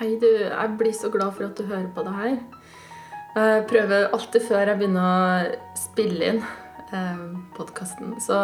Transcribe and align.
Hei, 0.00 0.14
du. 0.16 0.26
Jeg 0.32 0.76
blir 0.78 0.94
så 0.96 1.10
glad 1.12 1.34
for 1.36 1.44
at 1.44 1.58
du 1.58 1.66
hører 1.68 1.90
på 1.92 2.00
det 2.00 2.12
her. 2.16 2.36
Jeg 3.36 3.64
prøver 3.68 4.06
alltid 4.16 4.46
før 4.46 4.70
jeg 4.70 4.78
begynner 4.80 5.02
å 5.04 5.74
spille 5.76 6.30
inn 6.30 6.38
eh, 6.96 7.18
podkasten, 7.52 8.14
så 8.24 8.38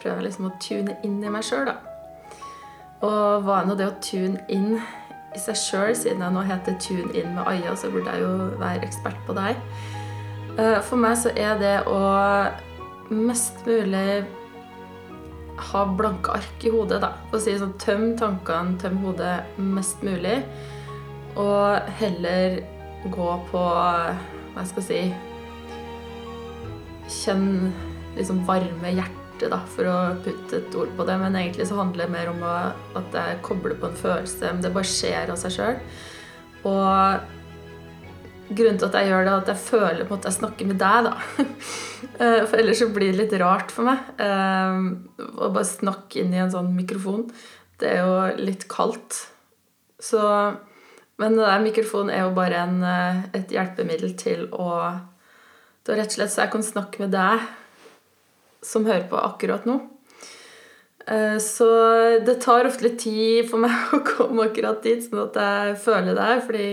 prøver 0.00 0.16
jeg 0.16 0.24
liksom 0.26 0.48
å 0.48 0.50
tune 0.64 0.96
inn 1.06 1.20
i 1.22 1.30
meg 1.30 1.46
sjøl, 1.46 1.70
da. 1.70 1.76
Og 3.06 3.46
hva 3.46 3.60
er 3.60 3.68
nå 3.68 3.76
det 3.78 3.86
å 3.86 3.94
tune 4.02 4.42
inn 4.50 4.74
i 4.74 5.44
seg 5.44 5.60
sjøl? 5.60 5.94
Siden 5.94 6.26
jeg 6.26 6.34
nå 6.34 6.42
heter 6.50 6.74
Tune 6.82 7.14
inn 7.14 7.30
med 7.38 7.46
Aya, 7.46 7.76
så 7.78 7.92
burde 7.94 8.16
jeg 8.16 8.26
jo 8.26 8.34
være 8.58 8.82
ekspert 8.88 9.22
på 9.28 9.38
det 9.38 9.46
her. 9.46 9.62
Eh, 10.56 10.80
for 10.82 10.98
meg 10.98 11.14
så 11.22 11.30
er 11.38 11.62
det 11.62 11.76
å 11.86 12.02
mest 13.14 13.62
mulig 13.70 14.26
ha 15.56 15.84
blanke 15.98 16.32
ark 16.36 16.64
i 16.64 16.72
hodet, 16.72 17.00
da. 17.04 17.12
Og 17.32 17.40
si 17.42 17.54
sånn, 17.58 17.76
tøm 17.80 18.10
tankene, 18.20 18.76
tøm 18.80 18.98
hodet 19.04 19.36
mest 19.56 20.02
mulig. 20.06 20.40
Og 21.36 21.92
heller 22.00 22.60
gå 23.12 23.28
på 23.50 23.60
Hva 23.60 24.62
jeg 24.62 24.70
skal 24.70 24.84
si 24.86 25.00
Kjenn 27.12 27.48
liksom 28.16 28.40
varme 28.48 28.90
hjertet, 28.90 29.50
da, 29.52 29.60
for 29.70 29.86
å 29.86 29.96
putte 30.24 30.58
et 30.58 30.76
ord 30.80 30.90
på 30.96 31.04
det. 31.06 31.18
Men 31.20 31.36
egentlig 31.38 31.68
så 31.68 31.78
handler 31.78 32.06
det 32.06 32.14
mer 32.16 32.32
om 32.32 32.42
at 32.46 33.14
jeg 33.14 33.42
kobler 33.46 33.76
på 33.78 33.90
en 33.90 34.00
følelse. 34.00 34.48
Men 34.48 34.64
det 34.64 34.72
bare 34.74 34.90
skjer 34.90 35.30
av 35.30 35.38
seg 35.38 35.54
sjøl. 35.54 35.78
Grunnen 38.48 38.78
til 38.78 38.88
at 38.88 38.96
jeg 38.98 39.10
gjør 39.10 39.26
det, 39.26 39.32
er 39.32 39.42
at 39.42 39.50
jeg 39.50 39.62
føler 39.62 40.02
på 40.04 40.14
en 40.14 40.18
måte 40.18 40.30
jeg 40.30 40.38
snakker 40.38 40.68
med 40.70 40.80
deg, 40.82 41.10
da. 41.10 41.14
Eh, 42.16 42.42
for 42.48 42.56
ellers 42.56 42.78
så 42.80 42.86
blir 42.92 43.10
det 43.12 43.18
litt 43.18 43.32
rart 43.40 43.72
for 43.74 43.84
meg 43.84 44.20
eh, 44.22 44.76
å 45.18 45.48
bare 45.52 45.66
snakke 45.68 46.22
inn 46.22 46.30
i 46.32 46.38
en 46.40 46.52
sånn 46.52 46.70
mikrofon. 46.72 47.26
Det 47.80 47.90
er 47.90 48.06
jo 48.06 48.44
litt 48.46 48.64
kaldt. 48.72 49.18
Så 50.00 50.20
Men 51.20 51.36
den 51.36 51.64
mikrofonen 51.64 52.12
er 52.14 52.22
jo 52.24 52.36
bare 52.36 52.62
en, 52.62 52.78
eh, 52.84 53.18
et 53.36 53.52
hjelpemiddel 53.52 54.14
til 54.16 54.46
å 54.52 54.68
Det 55.84 55.92
er 55.92 56.00
rett 56.02 56.14
og 56.14 56.16
slett 56.16 56.32
så 56.32 56.44
jeg 56.44 56.52
kan 56.54 56.64
snakke 56.64 57.02
med 57.04 57.12
deg 57.12 57.44
som 58.64 58.86
hører 58.88 59.08
på 59.10 59.20
akkurat 59.20 59.66
nå. 59.68 59.76
Så 61.42 61.68
det 62.26 62.40
tar 62.42 62.66
ofte 62.66 62.88
litt 62.88 62.98
tid 62.98 63.50
for 63.50 63.62
meg 63.62 63.92
å 63.94 64.00
komme 64.06 64.48
akkurat 64.48 64.80
dit, 64.82 65.04
sånn 65.04 65.26
at 65.28 65.36
jeg 65.38 65.76
føler 65.84 66.16
det 66.18 66.32
fordi 66.48 66.70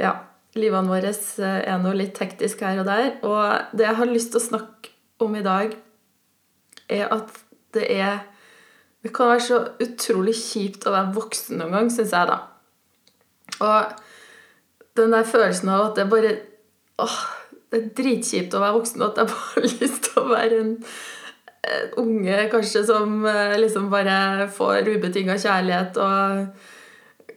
ja, 0.00 0.14
livene 0.58 0.90
våre 0.90 1.10
eh, 1.10 1.60
er 1.66 1.80
nå 1.82 1.94
litt 1.96 2.18
hektisk 2.22 2.62
her 2.66 2.82
og 2.82 2.88
der. 2.88 3.10
Og 3.26 3.76
det 3.76 3.88
jeg 3.88 3.98
har 4.00 4.10
lyst 4.10 4.32
til 4.34 4.40
å 4.42 4.48
snakke 4.48 4.92
om 5.24 5.34
i 5.38 5.44
dag, 5.44 5.74
er 6.92 7.10
at 7.14 7.42
det 7.74 7.88
er 7.90 8.22
Det 9.04 9.10
kan 9.12 9.28
være 9.28 9.40
så 9.44 9.56
utrolig 9.84 10.32
kjipt 10.32 10.86
å 10.88 10.92
være 10.94 11.12
voksen 11.12 11.58
noen 11.60 11.74
gang, 11.76 11.88
syns 11.92 12.14
jeg, 12.16 12.24
da. 12.24 12.38
Og 13.60 13.90
den 14.96 15.12
der 15.12 15.26
følelsen 15.28 15.68
av 15.68 15.90
at 15.90 15.98
det 15.98 16.06
bare 16.08 16.30
åh, 17.04 17.18
Det 17.68 17.82
er 17.82 17.90
dritkjipt 17.98 18.56
å 18.56 18.62
være 18.62 18.78
voksen, 18.78 19.02
og 19.02 19.10
at 19.10 19.20
jeg 19.20 19.28
bare 19.34 19.50
har 19.50 19.68
lyst 19.82 20.06
til 20.06 20.22
å 20.22 20.30
være 20.30 20.62
en 20.62 20.72
unge 22.00 22.38
kanskje 22.52 22.84
som 22.86 23.24
eh, 23.26 23.56
liksom 23.60 23.90
bare 23.92 24.48
får 24.52 24.88
ubetinga 24.88 25.36
kjærlighet 25.40 26.00
og 26.02 26.48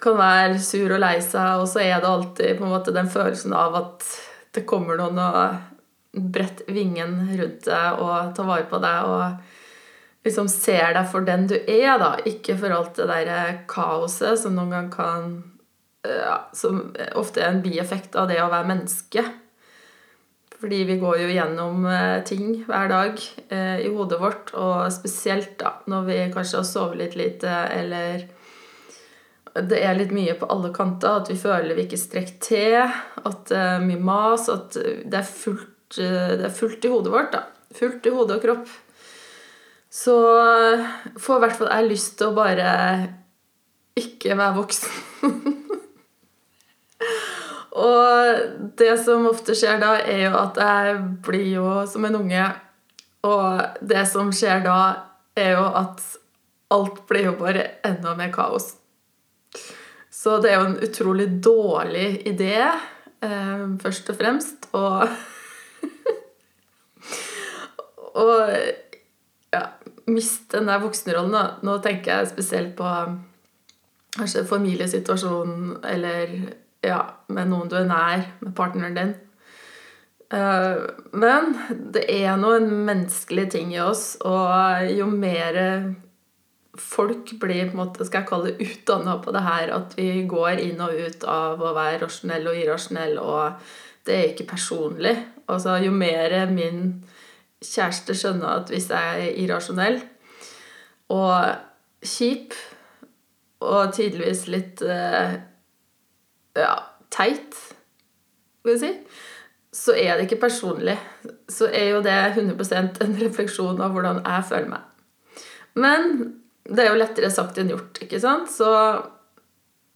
kan 0.01 0.17
være 0.19 0.59
sur 0.61 0.93
og 0.93 1.01
lei 1.01 1.17
seg, 1.23 1.61
og 1.61 1.67
så 1.69 1.83
er 1.83 2.01
det 2.01 2.09
alltid 2.09 2.61
måte 2.63 2.93
den 2.95 3.09
følelsen 3.11 3.55
av 3.57 3.75
at 3.79 4.07
det 4.55 4.65
kommer 4.69 4.99
noen 4.99 5.19
og 5.21 6.21
bretter 6.33 6.73
vingen 6.73 7.19
rundt 7.37 7.67
deg 7.67 8.01
og 8.01 8.33
tar 8.37 8.47
vare 8.47 8.65
på 8.69 8.79
deg 8.81 9.11
og 9.11 10.27
liksom 10.27 10.49
ser 10.51 10.95
deg 10.97 11.09
for 11.11 11.25
den 11.27 11.45
du 11.49 11.55
er, 11.57 11.97
da. 12.01 12.15
Ikke 12.27 12.57
for 12.59 12.73
alt 12.73 12.97
det 12.99 13.07
der 13.09 13.59
kaoset 13.69 14.41
som 14.41 14.57
noen 14.57 14.73
gang 14.75 14.89
kan 14.93 15.35
ja, 16.07 16.47
Som 16.55 16.93
ofte 17.19 17.41
er 17.41 17.51
en 17.51 17.63
bieffekt 17.65 18.15
av 18.15 18.29
det 18.29 18.37
å 18.39 18.51
være 18.51 18.69
menneske. 18.69 19.23
Fordi 20.57 20.77
vi 20.87 20.95
går 21.01 21.19
jo 21.21 21.33
gjennom 21.35 21.83
eh, 21.91 22.23
ting 22.25 22.61
hver 22.65 22.87
dag 22.89 23.19
eh, 23.53 23.83
i 23.83 23.89
hodet 23.91 24.17
vårt, 24.21 24.53
og 24.57 24.87
spesielt 24.93 25.57
da 25.59 25.75
når 25.91 26.07
vi 26.07 26.17
kanskje 26.33 26.61
har 26.61 26.69
sovet 26.69 27.01
litt 27.01 27.17
lite 27.19 27.51
eller 27.75 28.23
det 29.69 29.79
er 29.83 29.97
litt 29.97 30.13
mye 30.15 30.35
på 30.37 30.49
alle 30.51 30.71
kanter. 30.75 31.21
At 31.21 31.31
vi 31.31 31.37
føler 31.39 31.77
vi 31.77 31.87
ikke 31.87 31.99
strekker 31.99 32.39
til. 32.43 32.97
At 33.23 33.45
det 33.49 33.61
er 33.61 33.85
mye 33.85 34.01
mas. 34.01 34.47
At 34.51 34.77
det 34.77 35.21
er 35.21 35.27
fullt, 35.27 35.97
det 35.97 36.45
er 36.49 36.53
fullt 36.53 36.85
i 36.85 36.91
hodet 36.93 37.13
vårt. 37.13 37.31
da. 37.33 37.45
Fullt 37.77 38.05
i 38.05 38.13
hodet 38.13 38.37
og 38.37 38.45
kropp. 38.45 38.75
Så 39.97 40.15
får 41.17 41.37
i 41.37 41.43
hvert 41.45 41.57
fall 41.57 41.71
jeg 41.71 41.89
lyst 41.89 42.17
til 42.19 42.29
å 42.29 42.35
bare 42.37 42.71
ikke 43.97 44.35
være 44.37 44.57
voksen. 44.59 44.91
og 47.87 48.73
det 48.77 48.93
som 49.01 49.25
ofte 49.31 49.55
skjer 49.57 49.79
da, 49.81 49.95
er 50.03 50.27
jo 50.27 50.33
at 50.37 50.59
jeg 50.61 51.01
blir 51.25 51.49
jo 51.55 51.67
som 51.89 52.05
en 52.05 52.19
unge. 52.19 52.45
Og 53.27 53.85
det 53.89 54.05
som 54.11 54.29
skjer 54.35 54.61
da, 54.67 54.79
er 55.37 55.55
jo 55.55 55.65
at 55.79 56.03
alt 56.73 57.01
blir 57.09 57.31
jo 57.31 57.37
bare 57.39 57.63
enda 57.87 58.13
mer 58.17 58.31
kaos. 58.35 58.75
Så 60.17 60.39
det 60.41 60.49
er 60.49 60.57
jo 60.57 60.69
en 60.71 60.79
utrolig 60.81 61.27
dårlig 61.45 62.07
idé, 62.25 62.55
eh, 63.21 63.65
først 63.81 64.09
og 64.09 64.17
fremst. 64.17 64.69
Og 64.73 65.07
Og 68.17 68.49
ja, 69.53 69.61
miste 70.09 70.57
den 70.57 70.67
der 70.71 70.81
voksenrollen. 70.81 71.35
Da. 71.35 71.43
Nå 71.61 71.77
tenker 71.85 72.15
jeg 72.15 72.31
spesielt 72.31 72.73
på 72.79 72.87
kanskje 74.17 74.45
familiesituasjonen 74.49 75.75
eller 75.85 76.33
ja, 76.81 77.03
med 77.29 77.51
noen 77.51 77.69
du 77.69 77.77
er 77.77 77.85
nær, 77.85 78.25
med 78.41 78.55
partneren 78.57 78.97
din. 78.97 79.13
Eh, 80.33 80.81
men 81.13 81.53
det 81.93 82.07
er 82.09 82.35
nå 82.41 82.55
en 82.57 82.71
menneskelig 82.89 83.51
ting 83.53 83.75
i 83.75 83.83
oss, 83.85 84.15
og 84.25 84.89
jo 84.97 85.07
mer 85.11 85.61
folk 86.81 87.33
blir 87.41 87.67
på 87.67 87.75
en 87.75 87.81
måte, 87.81 88.05
skal 88.05 88.21
jeg 88.21 88.29
kalle 88.29 88.51
det, 88.51 88.67
utdanna 88.67 89.17
på 89.23 89.33
det 89.35 89.43
her. 89.45 89.73
At 89.75 89.95
vi 89.97 90.09
går 90.29 90.63
inn 90.63 90.81
og 90.83 90.95
ut 90.95 91.27
av 91.27 91.61
å 91.61 91.73
være 91.77 92.01
rasjonell 92.05 92.49
og 92.51 92.59
irrasjonell, 92.61 93.17
og 93.21 93.69
det 94.07 94.15
er 94.15 94.31
ikke 94.31 94.49
personlig. 94.53 95.15
Altså, 95.47 95.77
jo 95.83 95.93
mer 95.95 96.37
min 96.51 96.89
kjæreste 97.63 98.15
skjønner 98.17 98.61
at 98.61 98.71
hvis 98.71 98.89
jeg 98.93 99.21
er 99.23 99.39
irrasjonell 99.41 100.01
og 101.13 102.05
kjip 102.05 102.53
og 103.65 103.93
tydeligvis 103.95 104.43
litt 104.53 104.83
uh, 104.85 105.33
ja, 106.57 106.75
teit, 107.13 107.57
skal 108.61 108.73
vi 108.75 108.77
si, 108.81 108.91
så 109.77 109.95
er 109.97 110.17
det 110.17 110.27
ikke 110.27 110.43
personlig. 110.45 110.97
Så 111.49 111.69
er 111.71 111.91
jo 111.93 112.03
det 112.05 112.17
100% 112.35 113.01
en 113.03 113.17
refleksjon 113.21 113.81
av 113.81 113.95
hvordan 113.95 114.21
jeg 114.25 114.45
føler 114.49 114.69
meg. 114.75 114.85
Men 115.77 116.13
det 116.67 116.83
er 116.83 116.91
jo 116.91 116.99
lettere 116.99 117.31
sagt 117.31 117.59
enn 117.61 117.71
gjort, 117.71 118.01
ikke 118.03 118.19
sant? 118.21 118.51
Så 118.51 118.67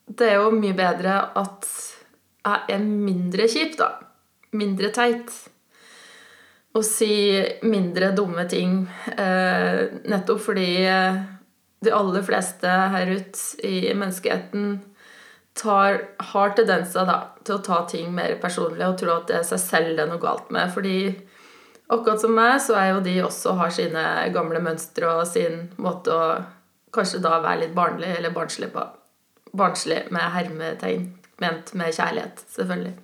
det 0.08 0.30
er 0.30 0.40
jo 0.40 0.54
mye 0.56 0.76
bedre 0.78 1.18
at 1.40 1.68
jeg 2.42 2.76
er 2.76 2.86
mindre 2.86 3.48
kjip, 3.52 3.76
da. 3.80 3.92
Mindre 4.58 4.92
teit. 4.96 5.32
Og 6.76 6.86
si 6.88 7.14
mindre 7.68 8.14
dumme 8.16 8.48
ting. 8.50 8.86
Eh, 9.12 9.82
nettopp 10.10 10.42
fordi 10.48 10.70
eh, 10.88 11.20
de 11.84 11.94
aller 11.94 12.24
fleste 12.26 12.72
her 12.96 13.12
ute 13.12 13.68
i 13.68 13.92
menneskeheten 13.92 14.80
tar, 15.58 16.00
har 16.32 16.56
tendenser 16.56 17.08
da, 17.08 17.18
til 17.44 17.58
å 17.58 17.66
ta 17.66 17.82
ting 17.92 18.14
mer 18.16 18.38
personlig 18.42 18.88
og 18.88 18.98
tro 19.02 19.18
at 19.18 19.28
det 19.30 19.42
er 19.42 19.48
seg 19.52 19.62
selv 19.64 19.94
det 19.98 20.06
er 20.06 20.12
noe 20.12 20.24
galt 20.24 20.50
med. 20.54 20.72
Fordi 20.74 20.98
akkurat 21.92 22.24
som 22.24 22.34
meg, 22.38 22.56
så 22.64 22.80
er 22.80 22.94
jo 22.94 23.04
de 23.06 23.18
også 23.26 23.58
har 23.60 23.76
sine 23.76 24.08
gamle 24.34 24.64
mønstre 24.64 25.12
og 25.20 25.28
sin 25.30 25.68
måte 25.82 26.16
å 26.16 26.26
kanskje 26.94 27.22
da 27.24 27.40
være 27.44 27.66
litt 27.66 27.76
barnlig 27.76 28.12
eller 28.18 28.34
barnslig 28.36 28.72
på. 28.74 28.84
Barnslig 29.58 30.04
med 30.12 30.32
hermetegn, 30.36 31.08
ment 31.44 31.74
med 31.78 31.96
kjærlighet, 31.96 32.44
selvfølgelig. 32.56 32.96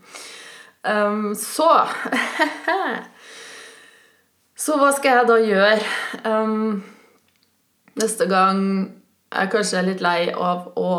Um, 0.88 1.34
så 1.36 1.72
Så 4.58 4.74
hva 4.80 4.90
skal 4.96 5.20
jeg 5.20 5.28
da 5.30 5.36
gjøre? 5.38 5.82
Um, 6.26 6.80
neste 8.02 8.26
gang 8.30 8.62
jeg 9.28 9.52
kanskje 9.54 9.78
er 9.78 9.86
litt 9.86 10.02
lei 10.02 10.30
av 10.32 10.72
å 10.80 10.94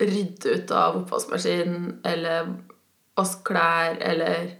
rydde 0.00 0.54
ut 0.54 0.72
av 0.72 1.00
oppvaskmaskinen 1.02 1.98
eller 2.06 2.48
vaske 3.16 3.44
klær 3.48 3.98
eller 4.00 4.54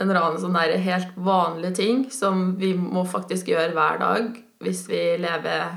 en 0.00 0.08
eller 0.08 0.20
annen 0.20 0.40
sånn 0.40 0.56
der 0.56 0.80
helt 0.80 1.12
vanlige 1.20 1.76
ting 1.80 2.04
som 2.14 2.54
vi 2.60 2.72
må 2.78 3.04
faktisk 3.08 3.50
gjøre 3.52 3.74
hver 3.76 4.00
dag 4.00 4.30
hvis 4.64 4.86
vi 4.88 5.00
lever 5.20 5.74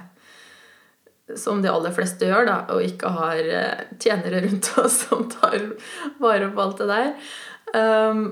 som 1.39 1.61
de 1.63 1.71
aller 1.71 1.93
fleste 1.95 2.27
gjør, 2.27 2.47
da, 2.49 2.57
og 2.73 2.83
ikke 2.83 3.11
har 3.15 3.41
eh, 3.41 3.83
tjenere 4.01 4.43
rundt 4.45 4.71
oss 4.83 5.03
som 5.07 5.27
tar 5.31 5.59
vare 6.23 6.49
på 6.51 6.65
alt 6.65 6.83
det 6.83 6.89
der. 6.91 7.13
Um, 7.73 8.23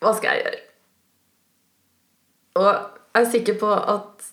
hva 0.00 0.14
skal 0.16 0.36
jeg 0.36 0.44
gjøre? 0.44 0.60
Og 2.60 2.68
jeg 2.70 3.24
er 3.24 3.32
sikker 3.34 3.58
på 3.60 3.72
at 3.74 4.30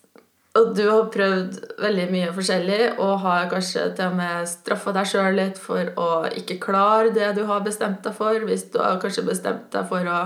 at 0.58 0.72
du 0.74 0.86
har 0.88 1.10
prøvd 1.14 1.58
veldig 1.84 2.06
mye 2.10 2.30
forskjellig 2.34 2.80
og 3.04 3.20
har 3.22 3.50
kanskje 3.52 3.84
til 3.98 4.10
og 4.10 4.16
med 4.18 4.48
straffa 4.50 4.94
deg 4.96 5.10
sjøl 5.12 5.36
litt 5.38 5.60
for 5.62 5.92
å 6.02 6.08
ikke 6.40 6.60
klare 6.64 7.12
det 7.16 7.34
du 7.38 7.44
har 7.50 7.66
bestemt 7.66 8.02
deg 8.06 8.16
for. 8.18 8.40
Hvis 8.48 8.68
du 8.74 8.80
har 8.82 8.98
kanskje 9.02 9.26
bestemt 9.28 9.68
deg 9.74 9.86
for 9.90 10.08
å 10.10 10.22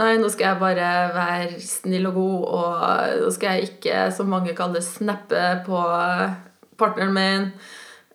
Nei, 0.00 0.16
nå 0.16 0.28
skal 0.32 0.46
jeg 0.46 0.60
bare 0.62 0.90
være 1.12 1.60
snill 1.60 2.08
og 2.08 2.14
god, 2.16 2.44
og 2.56 3.16
nå 3.26 3.30
skal 3.34 3.58
jeg 3.58 3.72
ikke, 3.74 3.96
som 4.16 4.30
mange 4.32 4.54
kaller 4.56 4.80
snappe 4.84 5.42
på 5.66 5.80
partneren 6.80 7.12
min. 7.12 7.48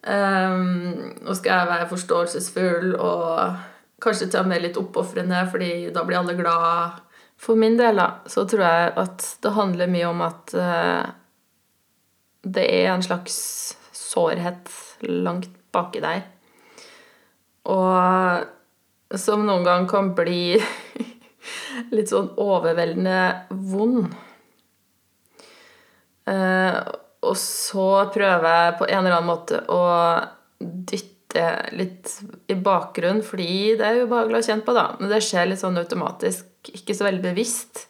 Um, 0.08 1.14
nå 1.22 1.36
skal 1.38 1.52
jeg 1.52 1.70
være 1.70 1.90
forståelsesfull 1.92 2.96
og 2.96 3.60
kanskje 4.02 4.30
og 4.40 4.50
med 4.50 4.64
litt 4.64 4.80
oppofrende, 4.80 5.44
fordi 5.52 5.92
da 5.94 6.02
blir 6.08 6.22
alle 6.22 6.38
glad. 6.38 6.98
For 7.38 7.60
min 7.60 7.78
del 7.78 8.02
da, 8.02 8.10
så 8.26 8.48
tror 8.50 8.66
jeg 8.66 8.94
at 9.04 9.28
det 9.46 9.54
handler 9.54 9.94
mye 9.94 10.10
om 10.10 10.24
at 10.26 10.56
uh, 10.58 11.06
det 12.42 12.66
er 12.80 12.90
en 12.94 13.06
slags 13.06 13.38
sårhet 13.94 14.72
langt 15.06 15.54
baki 15.76 16.02
der. 16.02 16.26
Og 17.70 19.18
som 19.20 19.46
noen 19.46 19.66
gang 19.68 19.86
kan 19.90 20.14
bli 20.18 20.58
litt 21.96 22.12
sånn 22.12 22.32
overveldende 22.42 23.20
vond. 23.72 24.14
Uh, 26.28 26.80
og 27.28 27.36
så 27.40 27.90
prøver 28.14 28.48
jeg 28.48 28.80
på 28.80 28.88
en 28.88 29.00
eller 29.00 29.18
annen 29.18 29.30
måte 29.30 29.62
å 29.72 29.82
dytte 30.60 31.46
litt 31.78 32.14
i 32.50 32.56
bakgrunnen, 32.56 33.24
fordi 33.26 33.76
det 33.80 33.86
er 33.86 34.02
ubehagelig 34.06 34.42
å 34.42 34.48
kjenne 34.50 34.66
på, 34.68 34.76
da. 34.78 34.88
Men 35.00 35.12
det 35.12 35.22
skjer 35.26 35.50
litt 35.50 35.62
sånn 35.62 35.80
automatisk, 35.80 36.50
ikke 36.74 36.96
så 36.98 37.08
veldig 37.08 37.24
bevisst. 37.30 37.88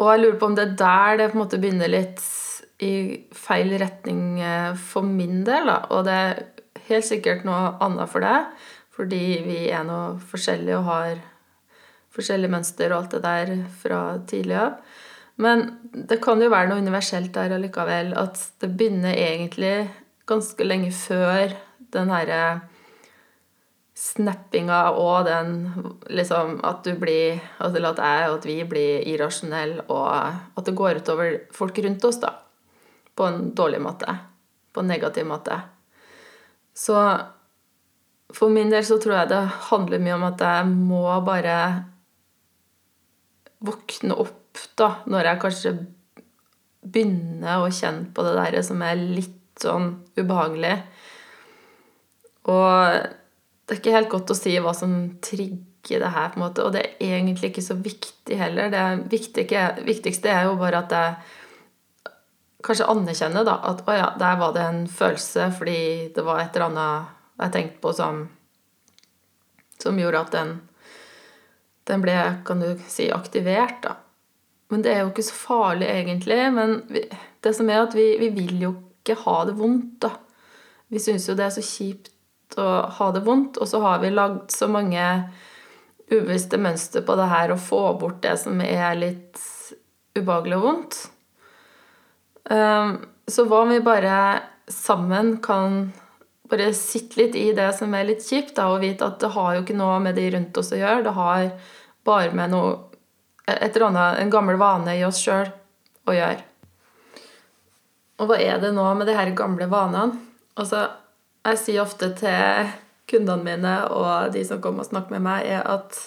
Og 0.00 0.10
jeg 0.12 0.22
lurer 0.22 0.40
på 0.40 0.50
om 0.50 0.56
det 0.56 0.66
er 0.66 0.74
der 0.80 1.20
det 1.20 1.30
på 1.30 1.38
en 1.38 1.44
måte 1.44 1.60
begynner 1.60 1.92
litt 1.92 2.24
i 2.84 2.92
feil 3.32 3.72
retning 3.80 4.40
eh, 4.44 4.72
for 4.76 5.06
min 5.08 5.44
del, 5.46 5.70
da. 5.70 5.78
Og 5.94 6.04
det 6.08 6.16
er 6.16 6.42
helt 6.90 7.08
sikkert 7.08 7.46
noe 7.48 7.76
annet 7.84 8.12
for 8.12 8.24
deg, 8.24 8.50
fordi 8.96 9.22
vi 9.46 9.62
er 9.72 9.86
noe 9.88 10.16
forskjellige 10.30 10.80
og 10.80 10.90
har 10.90 11.22
forskjellige 12.16 12.52
mønster 12.52 12.92
og 12.92 13.02
alt 13.02 13.16
det 13.16 13.22
der 13.26 13.52
fra 13.82 14.00
tidlig 14.28 14.56
av. 14.60 14.78
Men 15.36 15.66
det 15.92 16.18
kan 16.24 16.40
jo 16.40 16.48
være 16.52 16.70
noe 16.70 16.80
universelt 16.80 17.34
der 17.34 17.52
allikevel. 17.58 18.14
At 18.16 18.40
det 18.62 18.72
begynner 18.72 19.12
egentlig 19.12 19.90
ganske 20.28 20.64
lenge 20.64 20.90
før 20.96 21.52
den 21.92 22.10
herre 22.10 22.40
snappinga 23.96 24.80
og 25.00 25.24
den 25.24 25.52
liksom 26.12 26.58
At 26.68 26.82
du 26.84 26.98
blir 27.00 27.38
Eller 27.64 27.94
at 27.94 28.02
jeg 28.02 28.26
og 28.28 28.34
at 28.34 28.48
vi 28.48 28.56
blir 28.68 29.06
irrasjonelle, 29.08 29.86
og 29.88 30.58
at 30.58 30.66
det 30.66 30.76
går 30.76 31.00
utover 31.00 31.38
folk 31.52 31.78
rundt 31.78 32.04
oss, 32.04 32.20
da. 32.20 32.34
På 33.16 33.28
en 33.28 33.54
dårlig 33.56 33.80
måte. 33.80 34.18
På 34.72 34.80
en 34.80 34.92
negativ 34.92 35.24
måte. 35.26 35.60
Så 36.76 36.96
for 38.34 38.52
min 38.52 38.70
del 38.70 38.84
så 38.84 38.98
tror 39.00 39.20
jeg 39.20 39.30
det 39.30 39.42
handler 39.70 40.02
mye 40.02 40.16
om 40.18 40.26
at 40.28 40.42
jeg 40.44 40.66
må 40.68 41.04
bare 41.24 41.56
våkne 43.66 44.16
opp 44.22 44.62
da, 44.78 44.90
når 45.10 45.30
jeg 45.30 45.42
kanskje 45.42 45.72
begynner 46.86 47.62
å 47.64 47.72
kjenne 47.74 48.10
på 48.14 48.24
det 48.24 48.34
der 48.38 48.58
som 48.64 48.82
er 48.86 48.98
litt 49.00 49.60
sånn 49.60 49.92
ubehagelig. 50.18 50.74
Og 52.46 52.98
det 53.66 53.74
er 53.74 53.80
ikke 53.80 53.96
helt 53.96 54.12
godt 54.12 54.30
å 54.30 54.38
si 54.38 54.54
hva 54.62 54.74
som 54.76 54.92
trigger 55.24 56.02
det 56.02 56.12
her, 56.14 56.30
på 56.32 56.38
en 56.38 56.44
måte, 56.44 56.62
og 56.66 56.74
det 56.74 56.84
er 56.98 57.18
egentlig 57.18 57.52
ikke 57.52 57.64
så 57.64 57.76
viktig 57.78 58.38
heller. 58.38 58.70
Det 58.70 59.16
viktigste 59.86 60.30
er 60.30 60.46
jo 60.46 60.56
bare 60.60 60.84
at 60.84 60.94
jeg 60.94 61.16
kanskje 62.66 62.88
anerkjenner 62.90 63.46
da, 63.46 63.58
at 63.70 63.82
å 63.86 63.94
ja, 63.94 64.08
der 64.18 64.38
var 64.40 64.54
det 64.56 64.64
en 64.66 64.86
følelse 64.90 65.50
fordi 65.54 65.80
det 66.14 66.24
var 66.26 66.42
et 66.42 66.56
eller 66.56 66.70
annet 66.70 67.12
jeg 67.36 67.52
tenkte 67.52 67.82
på 67.82 67.92
som, 67.94 68.22
som 69.82 69.98
gjorde 70.00 70.22
at 70.24 70.34
den, 70.34 70.54
den 71.86 72.02
ble, 72.02 72.16
kan 72.46 72.62
du 72.62 72.74
si, 72.90 73.08
aktivert. 73.14 73.80
da. 73.82 73.96
Men 74.72 74.82
det 74.82 74.92
er 74.92 75.04
jo 75.04 75.12
ikke 75.12 75.26
så 75.26 75.38
farlig, 75.38 75.88
egentlig. 75.90 76.38
Men 76.54 76.76
vi, 76.90 77.04
det 77.44 77.54
som 77.56 77.70
er 77.70 77.84
at 77.84 77.94
vi, 77.94 78.08
vi, 78.20 78.30
vil 78.34 78.62
jo 78.62 78.72
ikke 78.98 79.18
ha 79.22 79.38
det 79.46 79.56
vondt, 79.60 79.98
da. 80.02 80.12
Vi 80.90 81.02
syns 81.02 81.28
jo 81.28 81.36
det 81.38 81.46
er 81.46 81.54
så 81.54 81.64
kjipt 81.66 82.58
å 82.58 82.68
ha 82.98 83.10
det 83.14 83.24
vondt, 83.26 83.58
og 83.58 83.70
så 83.70 83.82
har 83.82 84.00
vi 84.02 84.12
lagd 84.14 84.54
så 84.54 84.68
mange 84.70 85.02
ubevisste 86.06 86.58
mønster 86.62 87.02
på 87.06 87.16
det 87.18 87.26
her 87.30 87.50
å 87.50 87.58
få 87.58 87.82
bort 87.98 88.20
det 88.22 88.36
som 88.38 88.60
er 88.62 88.94
litt 88.98 89.40
ubehagelig 90.16 90.58
og 90.58 90.66
vondt. 90.66 90.98
Um, 92.46 92.92
så 93.26 93.42
hva 93.50 93.64
om 93.64 93.72
vi 93.74 93.82
bare 93.82 94.18
sammen 94.70 95.36
kan 95.42 95.90
bare 96.50 96.72
sitte 96.76 97.20
litt 97.20 97.36
i 97.38 97.50
det 97.56 97.68
som 97.78 97.94
er 97.94 98.08
litt 98.08 98.24
kjipt, 98.24 98.54
da, 98.58 98.68
og 98.72 98.82
vite 98.84 99.06
at 99.06 99.20
det 99.22 99.32
har 99.34 99.54
jo 99.54 99.62
ikke 99.64 99.78
noe 99.78 99.98
med 100.02 100.18
de 100.18 100.28
rundt 100.34 100.58
oss 100.60 100.72
å 100.74 100.80
gjøre. 100.80 101.04
Det 101.06 101.14
har 101.16 101.46
bare 102.06 102.34
med 102.36 102.52
noe 102.54 102.74
et 103.46 103.70
eller 103.76 103.88
annet, 103.88 104.20
en 104.20 104.32
gammel 104.34 104.58
vane 104.58 104.96
i 104.98 105.04
oss 105.06 105.20
sjøl 105.22 105.48
å 106.06 106.14
gjøre. 106.14 106.42
Og 108.16 108.30
hva 108.30 108.38
er 108.40 108.58
det 108.62 108.72
nå 108.74 108.86
med 108.96 109.08
de 109.10 109.14
her 109.16 109.30
gamle 109.36 109.68
vanene? 109.70 110.18
Altså, 110.56 110.86
jeg 111.46 111.60
sier 111.62 111.84
ofte 111.84 112.10
til 112.18 112.72
kundene 113.10 113.44
mine 113.46 113.74
og 113.94 114.32
de 114.34 114.42
som 114.46 114.60
kommer 114.62 114.82
og 114.82 114.90
snakker 114.90 115.14
med 115.14 115.26
meg, 115.28 115.46
er 115.46 115.66
at 115.68 115.98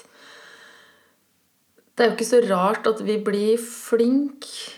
det 1.95 2.05
er 2.05 2.11
jo 2.11 2.17
ikke 2.17 2.27
så 2.31 2.41
rart 2.47 2.87
at 2.87 3.01
vi 3.03 3.17
blir 3.23 3.59
flinke 3.59 4.75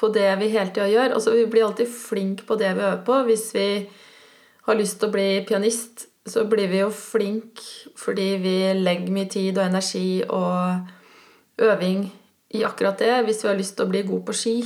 på 0.00 0.08
det 0.12 0.30
vi 0.40 0.48
hele 0.50 0.72
tida 0.72 0.88
gjør. 0.90 1.14
Altså, 1.14 1.34
vi 1.36 1.46
blir 1.46 1.66
alltid 1.66 1.90
flinke 1.92 2.46
på 2.48 2.56
det 2.60 2.72
vi 2.74 2.82
øver 2.82 3.02
på. 3.06 3.18
Hvis 3.28 3.50
vi 3.54 3.66
har 4.66 4.78
lyst 4.78 5.00
til 5.00 5.10
å 5.10 5.14
bli 5.14 5.28
pianist, 5.46 6.06
så 6.26 6.44
blir 6.46 6.70
vi 6.70 6.82
jo 6.82 6.90
flinke 6.94 7.90
fordi 7.98 8.28
vi 8.42 8.56
legger 8.78 9.14
mye 9.14 9.30
tid 9.30 9.58
og 9.58 9.64
energi 9.66 10.22
og 10.28 11.62
øving 11.62 12.04
i 12.54 12.62
akkurat 12.66 12.98
det. 12.98 13.24
Hvis 13.26 13.42
vi 13.42 13.50
har 13.50 13.58
lyst 13.58 13.76
til 13.76 13.86
å 13.86 13.90
bli 13.90 14.04
god 14.06 14.24
på 14.28 14.36
ski, 14.36 14.56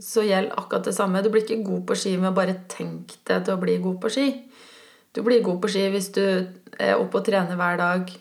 så 0.00 0.24
gjelder 0.24 0.56
akkurat 0.60 0.88
det 0.88 0.96
samme. 0.96 1.22
Du 1.22 1.30
blir 1.32 1.44
ikke 1.44 1.64
god 1.64 1.84
på 1.88 1.96
ski 1.98 2.16
med 2.16 2.32
å 2.32 2.36
bare 2.36 2.62
tenke 2.72 3.20
deg 3.28 3.44
til 3.46 3.56
å 3.56 3.60
bli 3.60 3.76
god 3.82 4.00
på 4.02 4.12
ski. 4.12 4.28
Du 5.12 5.22
blir 5.26 5.42
god 5.44 5.60
på 5.62 5.70
ski 5.72 5.88
hvis 5.92 6.10
du 6.14 6.24
er 6.78 6.96
oppe 6.96 7.20
og 7.20 7.26
trener 7.26 7.58
hver 7.58 7.80
dag 7.80 8.12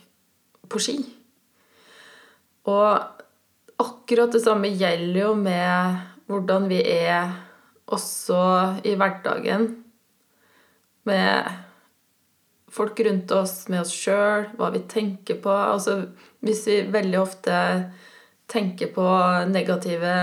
på 0.69 0.81
ski. 0.81 0.97
Og 2.69 2.89
akkurat 3.79 4.33
det 4.33 4.43
samme 4.43 4.71
gjelder 4.71 5.21
jo 5.21 5.35
med 5.37 5.99
hvordan 6.29 6.67
vi 6.69 6.81
er 6.83 7.31
også 7.89 8.41
i 8.85 8.95
hverdagen. 8.99 9.69
Med 11.09 11.49
folk 12.69 12.99
rundt 13.05 13.31
oss, 13.33 13.67
med 13.67 13.81
oss 13.81 13.93
sjøl, 13.93 14.49
hva 14.57 14.69
vi 14.75 14.83
tenker 14.91 15.39
på. 15.41 15.49
Altså, 15.49 16.03
hvis 16.45 16.65
vi 16.69 16.81
veldig 16.93 17.19
ofte 17.21 17.55
tenker 18.49 18.91
på 18.93 19.05
negative 19.49 20.13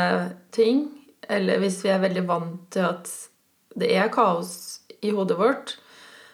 ting, 0.55 0.87
eller 1.29 1.59
hvis 1.63 1.81
vi 1.85 1.91
er 1.91 2.03
veldig 2.03 2.27
vant 2.29 2.69
til 2.75 2.87
at 2.87 3.11
det 3.77 3.91
er 3.99 4.13
kaos 4.15 4.53
i 5.05 5.13
hodet 5.15 5.39
vårt, 5.39 5.75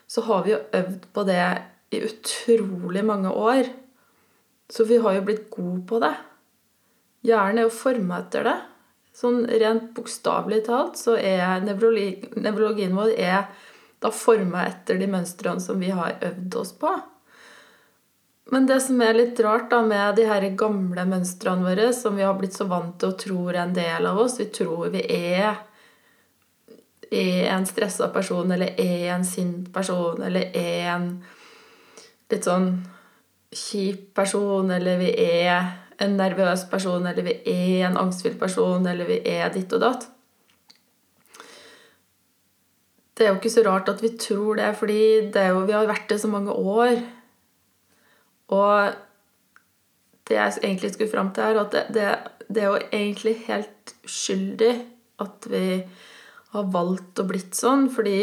så 0.06 0.24
har 0.28 0.44
vi 0.44 0.52
jo 0.52 0.60
øvd 0.76 1.06
på 1.14 1.24
det 1.28 1.44
i 1.92 2.02
utrolig 2.04 3.04
mange 3.04 3.32
år. 3.32 3.70
Så 4.72 4.84
vi 4.88 5.00
har 5.00 5.16
jo 5.16 5.24
blitt 5.26 5.48
gode 5.52 5.82
på 5.88 6.00
det. 6.02 6.12
Hjernen 7.26 7.60
er 7.60 7.68
jo 7.68 7.74
forma 7.74 8.22
etter 8.22 8.46
det. 8.48 8.58
Sånn 9.16 9.44
rent 9.46 9.90
bokstavelig 9.96 10.62
talt 10.68 10.96
så 11.00 11.18
er 11.20 11.60
nevrologien 11.64 12.96
vår 12.96 13.12
er 13.20 13.50
da 14.02 14.10
forma 14.14 14.66
etter 14.66 14.98
de 15.00 15.08
mønstrene 15.10 15.62
som 15.62 15.80
vi 15.80 15.90
har 15.94 16.18
øvd 16.20 16.56
oss 16.60 16.74
på. 16.78 16.92
Men 18.52 18.66
det 18.66 18.80
som 18.84 19.00
er 19.00 19.16
litt 19.16 19.40
rart 19.40 19.70
da 19.70 19.78
med 19.86 20.16
de 20.18 20.26
her 20.28 20.44
gamle 20.58 21.04
mønstrene 21.08 21.64
våre, 21.64 21.92
som 21.96 22.18
vi 22.18 22.24
har 22.26 22.34
blitt 22.36 22.56
så 22.58 22.66
vant 22.68 22.98
til 23.00 23.12
å 23.12 23.18
tro 23.18 23.44
er 23.48 23.62
en 23.62 23.76
del 23.76 24.08
av 24.10 24.18
oss 24.20 24.40
Vi 24.40 24.50
tror 24.52 24.90
vi 24.92 25.04
er, 25.08 25.54
er 27.08 27.46
en 27.54 27.64
stressa 27.68 28.10
person, 28.12 28.52
eller 28.52 28.74
er 28.76 29.14
en 29.14 29.24
sint 29.24 29.70
person, 29.72 30.20
eller 30.26 30.50
er 30.52 30.90
en 30.96 31.06
litt 32.32 32.48
sånn 32.48 32.74
kjip 33.52 34.10
person, 34.16 34.70
eller 34.72 35.00
vi 35.00 35.14
er 35.22 35.72
en 36.02 36.16
nervøs 36.18 36.66
person, 36.70 37.06
eller 37.06 37.24
vi 37.24 37.38
er 37.48 37.86
en 37.88 38.00
angstfylt 38.04 38.40
person, 38.40 38.84
eller 38.88 39.08
vi 39.08 39.20
er 39.32 39.52
ditt 39.54 39.72
og 39.72 39.84
datt. 39.84 40.08
Det 43.22 43.28
er 43.28 43.36
jo 43.36 43.38
ikke 43.38 43.50
så 43.54 43.62
rart 43.62 43.86
at 43.86 44.00
vi 44.02 44.08
tror 44.18 44.56
det, 44.58 44.72
fordi 44.74 45.02
det 45.30 45.42
jo, 45.52 45.60
vi 45.68 45.74
har 45.76 45.86
vært 45.86 46.08
det 46.10 46.16
så 46.18 46.26
mange 46.26 46.50
år. 46.50 46.96
Og 48.50 48.96
det 50.26 50.34
jeg 50.34 50.56
egentlig 50.58 50.90
skulle 50.90 51.12
fram 51.12 51.30
til, 51.30 51.44
er 51.44 51.60
at 51.60 51.76
det, 51.76 51.84
det, 51.94 52.08
det, 52.48 52.64
er 52.64 52.66
jo 52.66 52.80
egentlig 52.88 53.36
helt 53.46 53.92
uskyldig 54.02 54.72
at 55.22 55.46
vi 55.52 55.62
har 56.50 56.72
valgt 56.74 57.22
å 57.22 57.28
blitt 57.30 57.54
sånn. 57.54 57.86
Fordi 57.94 58.16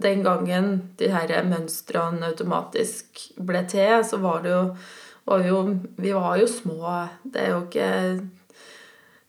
den 0.00 0.24
gangen 0.24 0.72
de 0.96 1.12
her 1.12 1.36
mønstrene 1.44 2.32
automatisk 2.32 3.26
ble 3.36 3.60
til, 3.68 4.00
så 4.08 4.22
var 4.24 4.40
det 4.46 4.56
jo, 4.56 4.64
var 5.28 5.44
jo 5.44 5.60
Vi 6.00 6.16
var 6.16 6.40
jo 6.40 6.48
små. 6.48 6.96
Det 7.28 7.44
er 7.44 7.52
jo 7.52 7.60
ikke 7.66 7.92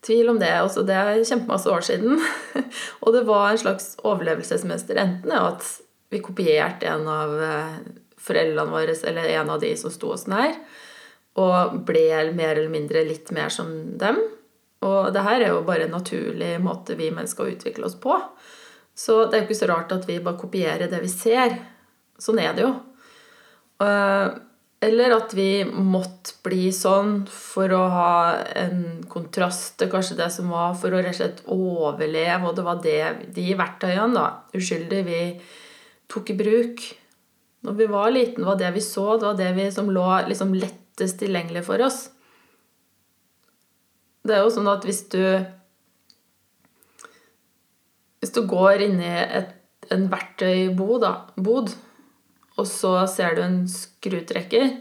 tvil 0.08 0.32
om 0.32 0.40
det. 0.40 0.50
Også 0.64 0.82
det 0.88 0.96
er 0.96 1.20
kjempemasse 1.20 1.70
år 1.70 1.84
siden. 1.86 2.18
og 3.04 3.14
det 3.14 3.22
var 3.28 3.52
en 3.52 3.62
slags 3.62 3.92
overlevelsesmønster. 4.02 4.98
Enten 5.02 5.34
at 5.36 5.66
vi 6.12 6.22
kopierte 6.24 6.88
en 6.88 7.06
av 7.12 7.34
eh, 7.44 7.78
foreldrene 8.28 8.72
våre 8.72 8.96
eller 9.10 9.30
en 9.36 9.52
av 9.54 9.60
de 9.62 9.74
som 9.76 9.92
sto 9.92 10.14
oss 10.14 10.26
nær, 10.30 10.56
og 11.38 11.80
ble 11.86 12.32
mer 12.34 12.56
eller 12.56 12.72
mindre 12.72 13.04
litt 13.06 13.30
mer 13.34 13.52
som 13.52 13.70
dem. 14.00 14.18
Og 14.86 15.12
det 15.14 15.22
her 15.26 15.42
er 15.42 15.52
jo 15.52 15.64
bare 15.66 15.86
en 15.86 15.94
naturlig 15.96 16.56
måte 16.62 16.96
vi 16.98 17.10
mennesker 17.14 17.52
utvikle 17.52 17.86
oss 17.86 17.98
på. 18.00 18.16
Så 18.98 19.24
det 19.26 19.36
er 19.36 19.42
jo 19.42 19.48
ikke 19.48 19.60
så 19.60 19.70
rart 19.70 19.94
at 19.94 20.06
vi 20.08 20.18
bare 20.22 20.40
kopierer 20.40 20.90
det 20.90 21.00
vi 21.02 21.10
ser. 21.10 21.54
Sånn 22.18 22.40
er 22.42 22.54
det 22.56 22.64
jo. 22.64 22.72
Eh, 23.84 24.26
eller 24.80 25.10
at 25.16 25.32
vi 25.34 25.64
måtte 25.66 26.36
bli 26.46 26.68
sånn 26.74 27.24
for 27.32 27.72
å 27.74 27.80
ha 27.90 28.12
en 28.60 29.00
kontrast 29.10 29.74
til 29.80 29.90
kanskje 29.90 30.18
det 30.20 30.28
som 30.30 30.52
var, 30.54 30.76
for 30.78 30.94
å 30.94 31.00
rett 31.02 31.16
og 31.16 31.18
slett 31.18 31.42
overleve. 31.50 32.46
Og 32.46 32.54
det 32.54 32.66
var 32.66 32.82
det, 32.84 33.00
de 33.34 33.48
verktøyene, 33.58 34.14
da, 34.14 34.26
uskyldig, 34.54 35.00
vi 35.08 35.22
tok 36.08 36.30
i 36.30 36.38
bruk 36.38 36.84
når 37.66 37.74
vi 37.74 37.88
var 37.90 38.12
liten, 38.14 38.46
var 38.46 38.58
det 38.60 38.70
vi 38.76 38.82
så, 38.84 39.16
det 39.18 39.26
var 39.26 39.38
det 39.38 39.50
vi 39.56 39.66
som 39.74 39.90
lå 39.90 40.06
liksom 40.28 40.54
lettest 40.54 41.18
tilgjengelig 41.18 41.64
for 41.66 41.82
oss. 41.82 42.04
Det 44.22 44.36
er 44.36 44.44
jo 44.44 44.52
sånn 44.54 44.70
at 44.70 44.86
hvis 44.86 45.06
du 45.14 45.22
Hvis 48.18 48.32
du 48.34 48.40
går 48.50 48.80
inn 48.82 48.96
i 48.98 49.10
et, 49.22 49.52
en 49.94 50.08
verktøybod, 50.10 51.04
da, 51.04 51.10
bod, 51.38 51.70
og 52.58 52.66
så 52.66 52.92
ser 53.10 53.38
du 53.38 53.42
en 53.44 53.62
skrutrekker, 53.70 54.76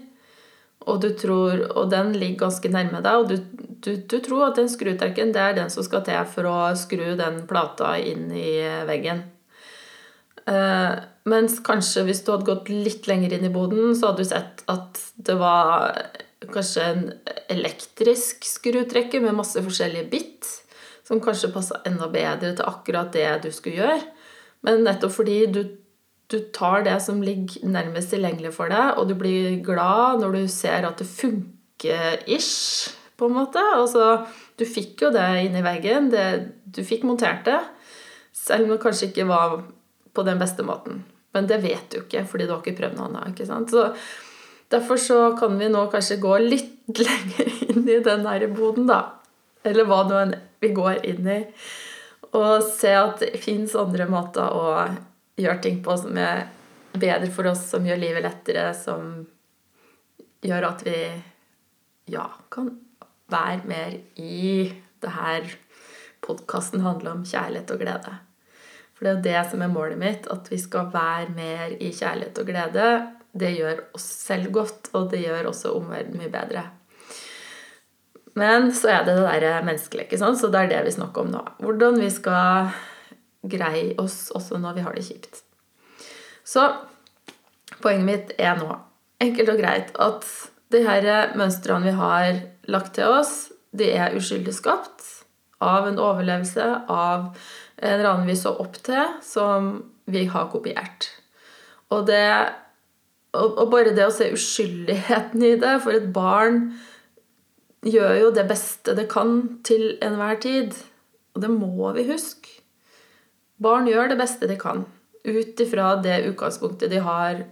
og, 0.88 1.02
du 1.04 1.10
tror, 1.20 1.66
og 1.76 1.90
den 1.92 2.14
ligger 2.16 2.46
ganske 2.46 2.70
nærme 2.72 3.02
deg, 3.04 3.24
og 3.24 3.32
du, 3.32 3.64
du, 3.84 3.92
du 4.08 4.18
tror 4.24 4.50
at 4.50 4.60
den 4.60 4.70
skrutrekkeren 4.72 5.34
det 5.36 5.42
er 5.44 5.58
den 5.58 5.72
som 5.74 5.84
skal 5.86 6.06
til 6.08 6.22
for 6.32 6.48
å 6.48 6.60
skru 6.80 7.10
den 7.20 7.42
plata 7.50 7.98
inn 8.00 8.30
i 8.32 8.62
veggen. 8.88 9.26
Eh, 10.48 10.94
mens 11.28 11.58
kanskje 11.66 12.06
hvis 12.08 12.24
du 12.24 12.32
hadde 12.32 12.48
gått 12.48 12.72
litt 12.72 13.10
lenger 13.10 13.36
inn 13.36 13.50
i 13.50 13.52
boden, 13.52 13.92
så 13.98 14.12
hadde 14.12 14.24
du 14.24 14.30
sett 14.30 14.64
at 14.72 15.02
det 15.28 15.36
var 15.42 15.92
kanskje 16.54 16.86
en 16.86 17.04
elektrisk 17.52 18.48
skrutrekker 18.48 19.24
med 19.24 19.36
masse 19.36 19.60
forskjellige 19.64 20.08
bit, 20.14 20.48
som 21.08 21.20
kanskje 21.24 21.52
passa 21.52 21.82
enda 21.88 22.08
bedre 22.12 22.54
til 22.56 22.68
akkurat 22.68 23.12
det 23.16 23.28
du 23.44 23.50
skulle 23.52 23.82
gjøre. 23.82 24.00
Men 24.68 24.86
nettopp 24.88 25.14
fordi 25.20 25.42
du, 25.52 25.62
du 26.32 26.40
tar 26.56 26.84
det 26.84 26.98
som 27.04 27.22
ligger 27.24 27.68
nærmest 27.72 28.12
tilgjengelig 28.12 28.52
for 28.58 28.72
deg, 28.72 28.98
og 29.00 29.08
du 29.08 29.16
blir 29.20 29.62
glad 29.64 30.22
når 30.22 30.36
du 30.36 30.48
ser 30.52 30.88
at 30.88 31.00
det 31.00 31.08
funker 31.08 32.24
ish, 32.28 32.94
på 33.18 33.26
en 33.26 33.38
måte. 33.40 33.62
Altså, 33.74 34.28
du 34.60 34.66
fikk 34.70 35.08
jo 35.08 35.10
det 35.14 35.26
inni 35.48 35.64
veggen. 35.66 36.12
Det, 36.14 36.26
du 36.70 36.84
fikk 36.86 37.08
montert 37.08 37.48
det. 37.48 37.58
Selv 38.36 38.68
om 38.68 38.76
det 38.76 38.84
kanskje 38.84 39.10
ikke 39.10 39.26
var 39.30 39.56
på 40.14 40.26
den 40.28 40.38
beste 40.38 40.66
måten. 40.68 41.02
Men 41.34 41.50
det 41.50 41.58
vet 41.64 41.90
du 41.90 42.00
ikke, 42.04 42.28
fordi 42.30 42.46
du 42.46 42.54
har 42.54 42.62
ikke 42.62 42.78
prøvd 42.78 43.00
noe 43.00 43.08
annet. 43.10 43.34
ikke 43.34 43.50
sant? 43.50 43.74
Så 43.74 43.90
Derfor 44.68 45.00
så 45.00 45.18
kan 45.40 45.54
vi 45.60 45.70
nå 45.72 45.86
kanskje 45.92 46.20
gå 46.20 46.34
litt 46.44 47.00
lenger 47.08 47.52
inn 47.70 47.86
i 47.88 48.00
den 48.04 48.26
her 48.28 48.48
boden, 48.52 48.88
da. 48.90 49.02
Eller 49.68 49.88
hva 49.88 50.02
nå 50.08 50.18
enn 50.22 50.34
vi 50.64 50.74
går 50.76 51.06
inn 51.08 51.30
i. 51.32 51.42
Og 52.36 52.66
se 52.66 52.92
at 52.92 53.22
det 53.24 53.40
fins 53.40 53.76
andre 53.80 54.10
måter 54.12 54.52
å 54.52 54.74
gjøre 55.38 55.62
ting 55.63 55.82
på 55.86 55.96
som 56.00 56.17
er 56.20 56.48
bedre 56.98 57.29
for 57.34 57.50
oss, 57.51 57.67
som 57.72 57.86
gjør 57.86 58.01
livet 58.01 58.25
lettere, 58.25 58.72
som 58.77 59.25
gjør 60.46 60.70
at 60.72 60.84
vi 60.86 61.00
ja, 62.13 62.27
kan 62.53 62.72
være 63.32 63.67
mer 63.67 63.98
i 64.22 64.70
det 65.03 65.13
her 65.13 65.51
podkasten 66.25 66.82
handler 66.86 67.17
om 67.17 67.27
kjærlighet 67.27 67.74
og 67.74 67.84
glede. 67.84 68.15
For 68.98 69.06
det 69.06 69.12
er 69.12 69.25
det 69.27 69.44
som 69.51 69.62
er 69.62 69.70
målet 69.70 70.00
mitt, 70.01 70.25
at 70.34 70.50
vi 70.50 70.58
skal 70.62 70.89
være 70.94 71.29
mer 71.36 71.75
i 71.77 71.91
kjærlighet 71.94 72.41
og 72.41 72.50
glede. 72.50 72.88
Det 73.38 73.53
gjør 73.53 73.84
oss 73.98 74.08
selv 74.25 74.50
godt, 74.56 74.89
og 74.98 75.12
det 75.12 75.22
gjør 75.22 75.51
også 75.51 75.75
omverdenen 75.77 76.24
mye 76.24 76.34
bedre. 76.34 76.65
Men 78.38 78.72
så 78.74 78.89
er 78.94 79.06
det 79.06 79.17
det 79.17 79.41
der 79.41 79.65
menneskelige, 79.65 80.08
ikke 80.08 80.22
sant? 80.22 80.39
så 80.41 80.50
det 80.53 80.63
er 80.63 80.74
det 80.74 80.86
vi 80.88 80.98
snakker 80.98 81.25
om 81.25 81.32
nå. 81.34 81.44
Hvordan 81.62 82.00
vi 82.01 82.10
skal 82.13 82.72
greie 83.51 83.96
oss 84.01 84.27
også 84.36 84.60
når 84.62 84.77
vi 84.77 84.86
har 84.86 84.98
det 84.98 85.06
kjipt. 85.08 85.42
Så 86.48 86.70
poenget 87.82 88.08
mitt 88.08 88.36
er 88.39 88.58
nå, 88.60 88.72
enkelt 89.24 89.54
og 89.54 89.62
greit, 89.62 89.94
at 90.00 90.27
de 90.74 90.84
her 90.84 91.36
mønstrene 91.39 91.88
vi 91.88 91.96
har 91.96 92.42
lagt 92.72 92.96
til 92.98 93.12
oss, 93.20 93.50
de 93.77 93.92
er 93.94 94.16
uskyldig 94.18 94.56
skapt 94.56 95.06
av 95.63 95.88
en 95.88 96.00
overlevelse, 96.00 96.66
av 96.88 97.32
en 97.77 97.94
eller 97.94 98.10
annen 98.10 98.30
vi 98.30 98.38
så 98.38 98.54
opp 98.62 98.77
til, 98.86 99.16
som 99.25 99.77
vi 100.10 100.25
har 100.32 100.50
kopiert. 100.51 101.10
Og, 101.94 102.06
det, 102.10 102.27
og, 103.38 103.63
bare 103.72 103.96
det 103.96 104.08
å 104.08 104.13
se 104.13 104.30
uskyldigheten 104.36 105.44
i 105.46 105.54
det 105.60 105.77
For 105.86 105.96
et 105.96 106.10
barn 106.12 106.74
gjør 107.88 108.18
jo 108.20 108.32
det 108.36 108.44
beste 108.50 108.96
det 108.98 109.08
kan 109.12 109.62
til 109.68 109.94
enhver 110.04 110.39
tid. 110.44 110.75
Og 111.36 111.44
det 111.44 111.51
må 111.54 111.94
vi 111.96 112.08
huske. 112.10 112.57
Barn 113.58 113.90
gjør 113.90 114.12
det 114.12 114.20
beste 114.20 114.50
de 114.50 114.58
kan 114.60 114.86
ut 115.28 115.60
ifra 115.60 115.96
det 116.02 116.22
utgangspunktet 116.30 116.92
de 116.94 117.02
har 117.04 117.44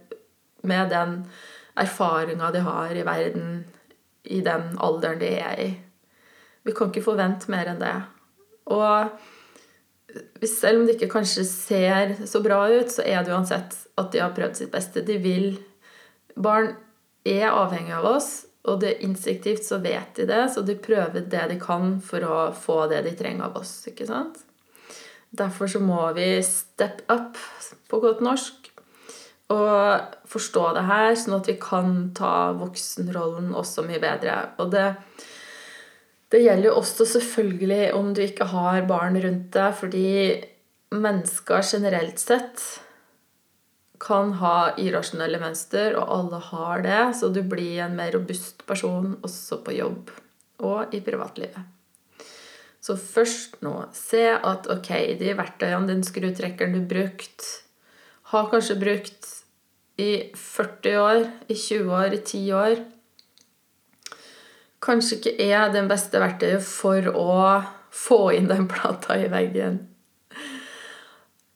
med 0.66 0.90
den 0.90 1.16
erfaringa 1.76 2.52
de 2.54 2.62
har 2.66 2.96
i 2.96 3.06
verden 3.06 3.64
i 4.24 4.42
den 4.42 4.78
alderen 4.82 5.20
de 5.20 5.32
er 5.38 5.62
i. 5.62 5.70
Vi 6.66 6.74
kan 6.74 6.90
ikke 6.90 7.06
forvente 7.06 7.52
mer 7.52 7.70
enn 7.70 7.82
det. 7.82 7.96
Og 8.74 9.12
selv 10.48 10.80
om 10.80 10.88
det 10.88 10.96
ikke 10.96 11.12
kanskje 11.18 11.46
ser 11.46 12.16
så 12.26 12.42
bra 12.42 12.64
ut, 12.72 12.90
så 12.90 13.06
er 13.06 13.22
det 13.22 13.34
uansett 13.36 13.76
at 14.00 14.12
de 14.14 14.24
har 14.24 14.34
prøvd 14.36 14.62
sitt 14.62 14.74
beste. 14.74 15.06
De 15.06 15.20
vil 15.22 15.56
Barn 16.36 16.74
er 17.24 17.48
avhengig 17.48 17.94
av 17.96 18.08
oss, 18.10 18.30
og 18.68 18.82
det 18.82 18.90
er 18.90 19.06
instinktivt 19.06 19.64
så 19.64 19.78
vet 19.84 20.18
de 20.18 20.26
det, 20.28 20.42
så 20.52 20.64
de 20.66 20.76
prøver 20.76 21.24
det 21.32 21.46
de 21.52 21.60
kan 21.62 22.00
for 22.04 22.26
å 22.28 22.40
få 22.58 22.82
det 22.92 23.06
de 23.06 23.14
trenger 23.16 23.48
av 23.48 23.62
oss. 23.62 23.78
ikke 23.88 24.08
sant? 24.10 24.42
Derfor 25.36 25.70
så 25.72 25.82
må 25.84 26.00
vi 26.16 26.30
step 26.46 27.04
up 27.12 27.40
på 27.92 28.00
godt 28.04 28.24
norsk 28.24 28.72
og 29.54 30.16
forstå 30.32 30.62
det 30.74 30.84
her, 30.88 31.12
sånn 31.20 31.38
at 31.38 31.50
vi 31.52 31.58
kan 31.62 31.92
ta 32.18 32.50
voksenrollen 32.58 33.52
også 33.54 33.84
mye 33.86 34.02
bedre. 34.02 34.40
Og 34.64 34.72
det 34.74 34.88
det 36.34 36.42
gjelder 36.42 36.72
jo 36.72 36.80
også 36.82 37.06
selvfølgelig 37.08 37.94
om 37.96 38.10
du 38.16 38.24
ikke 38.24 38.48
har 38.50 38.88
barn 38.90 39.16
rundt 39.22 39.54
deg, 39.54 39.76
fordi 39.78 40.10
mennesker 40.96 41.62
generelt 41.64 42.20
sett 42.20 42.64
kan 44.02 44.34
ha 44.42 44.74
irrasjonelle 44.82 45.40
mønster, 45.40 45.96
og 45.96 46.10
alle 46.18 46.42
har 46.50 46.84
det, 46.84 47.04
så 47.20 47.30
du 47.32 47.40
blir 47.46 47.86
en 47.86 47.96
mer 47.96 48.12
robust 48.18 48.66
person 48.68 49.14
også 49.24 49.62
på 49.64 49.78
jobb 49.78 50.12
og 50.66 50.96
i 50.96 51.00
privatlivet. 51.06 51.75
Så 52.86 52.94
først 53.02 53.58
nå, 53.66 53.74
se 53.98 54.28
at 54.36 54.68
ok, 54.70 54.92
de 55.18 55.32
verktøyene, 55.38 55.90
den 55.90 56.04
skrutrekkeren 56.06 56.76
du 56.76 56.84
brukt, 56.86 57.48
har 58.30 58.52
kanskje 58.52 58.78
brukt 58.78 59.32
i 60.02 60.12
40 60.38 61.00
år, 61.02 61.24
i 61.50 61.58
20 61.58 61.96
år, 61.98 62.14
i 62.14 62.22
10 62.22 62.44
år 62.60 62.84
kanskje 64.86 65.18
ikke 65.18 65.36
er 65.50 65.74
den 65.74 65.90
beste 65.90 66.22
verktøyet 66.22 66.66
for 66.66 67.10
å 67.10 67.36
få 67.96 68.20
inn 68.38 68.50
den 68.52 68.68
plata 68.72 69.18
i 69.18 69.30
veggen. 69.32 69.80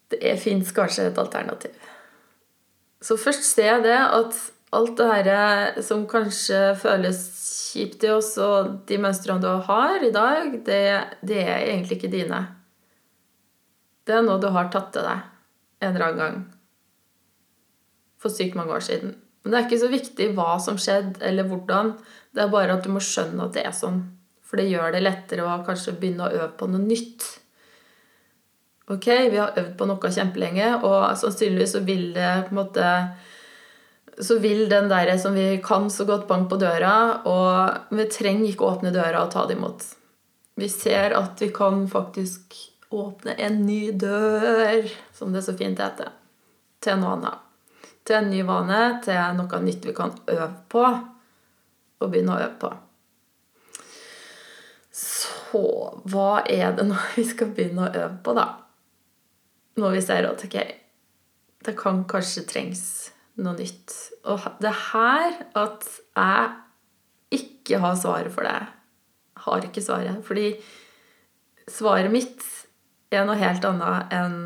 Det 0.09 0.36
fins 0.41 0.71
kanskje 0.74 1.09
et 1.09 1.19
alternativ. 1.21 1.75
Så 3.01 3.15
først 3.19 3.45
se 3.48 3.67
det 3.83 3.98
at 4.00 4.39
alt 4.76 4.98
det 4.98 5.08
her 5.10 5.82
som 5.86 6.06
kanskje 6.10 6.60
føles 6.80 7.24
kjipt 7.70 8.04
i 8.06 8.12
oss, 8.14 8.36
og 8.42 8.86
de 8.90 9.00
mønstrene 9.02 9.42
du 9.44 9.50
har 9.66 10.06
i 10.06 10.12
dag, 10.14 10.54
det, 10.66 10.84
det, 11.22 11.42
er 11.42 11.66
egentlig 11.72 12.00
ikke 12.00 12.14
dine. 12.14 12.44
Det 14.06 14.18
er 14.18 14.26
noe 14.26 14.42
du 14.42 14.50
har 14.54 14.72
tatt 14.74 14.92
til 14.94 15.06
deg 15.06 15.28
en 15.80 15.94
eller 15.94 16.06
annen 16.08 16.22
gang 16.24 16.40
for 18.20 18.34
sykt 18.34 18.58
mange 18.60 18.76
år 18.76 18.84
siden. 18.84 19.14
Men 19.42 19.54
det 19.54 19.60
er 19.60 19.68
ikke 19.70 19.84
så 19.86 19.92
viktig 19.92 20.26
hva 20.36 20.58
som 20.60 20.80
skjedde, 20.82 21.22
eller 21.24 21.48
hvordan. 21.48 21.94
Det 22.36 22.44
er 22.44 22.52
bare 22.52 22.76
at 22.76 22.84
du 22.84 22.92
må 22.92 23.00
skjønne 23.04 23.46
at 23.46 23.56
det 23.56 23.64
er 23.64 23.76
sånn. 23.76 24.02
For 24.44 24.60
det 24.60 24.68
gjør 24.68 24.92
det 24.92 25.06
lettere 25.06 25.46
å 25.46 25.62
kanskje 25.64 25.96
begynne 26.02 26.26
å 26.26 26.34
øve 26.34 26.50
på 26.60 26.68
noe 26.68 26.84
nytt. 26.84 27.28
Ok, 28.90 29.08
vi 29.30 29.38
har 29.40 29.56
øvd 29.56 29.76
på 29.80 29.88
noe 29.88 30.12
kjempelenge, 30.12 30.68
og 30.82 31.16
sannsynligvis 31.22 31.78
så 31.78 31.84
vil 31.86 32.10
det 32.16 32.30
på 32.48 32.56
en 32.56 32.60
måte 32.60 32.88
så 34.20 34.40
vil 34.44 34.66
den 34.72 34.90
der 34.92 35.12
som 35.18 35.38
vi 35.38 35.62
kan 35.64 35.90
så 35.90 36.06
godt, 36.06 36.28
banke 36.28 36.54
på 36.54 36.62
døra, 36.62 36.94
og 37.30 37.96
vi 37.96 38.08
trenger 38.12 38.50
ikke 38.50 38.68
åpne 38.68 38.94
døra 38.96 39.24
og 39.24 39.34
ta 39.34 39.46
det 39.48 39.58
imot. 39.58 39.86
Vi 40.60 40.68
ser 40.72 41.16
at 41.16 41.40
vi 41.40 41.52
kan 41.56 41.86
faktisk 41.88 42.58
åpne 42.92 43.38
en 43.40 43.62
ny 43.66 43.92
dør, 43.96 44.90
som 45.16 45.32
det 45.34 45.46
så 45.46 45.56
fint 45.56 45.80
heter, 45.80 46.12
til 46.84 47.00
noe 47.00 47.16
annet 47.16 47.46
til 48.10 48.18
en 48.18 48.32
ny 48.32 48.42
vane, 48.42 48.84
til 49.06 49.38
noe 49.38 49.62
nytt 49.62 49.86
vi 49.86 49.94
kan 49.94 50.16
øve 50.34 50.50
på, 50.72 50.86
og 52.00 52.10
begynne 52.10 52.34
å 52.34 52.42
øve 52.42 52.56
på. 52.62 52.72
Så 55.00 55.62
hva 56.10 56.42
er 56.50 56.74
det 56.78 56.88
nå 56.90 56.98
vi 57.18 57.28
skal 57.30 57.54
begynne 57.54 57.86
å 57.86 57.94
øve 57.94 58.16
på, 58.26 58.34
da? 58.38 58.48
Når 59.80 59.96
vi 59.96 60.04
ser 60.04 60.28
at 60.28 60.42
ok, 60.44 60.58
det 61.68 61.76
kan 61.78 62.02
kanskje 62.10 62.48
trengs 62.50 62.84
noe 63.43 63.55
nytt. 63.58 63.96
Og 64.29 64.46
det 64.62 64.69
er 64.72 64.84
her 64.91 65.39
at 65.60 65.88
jeg 66.17 67.39
ikke 67.39 67.81
har 67.84 67.98
svaret 68.00 68.34
for 68.34 68.48
det. 68.48 68.60
Har 69.46 69.65
ikke 69.65 69.84
svaret. 69.84 70.19
Fordi 70.25 70.53
svaret 71.69 72.12
mitt 72.12 72.46
er 73.12 73.25
noe 73.25 73.39
helt 73.39 73.65
annet 73.65 74.13
enn 74.13 74.38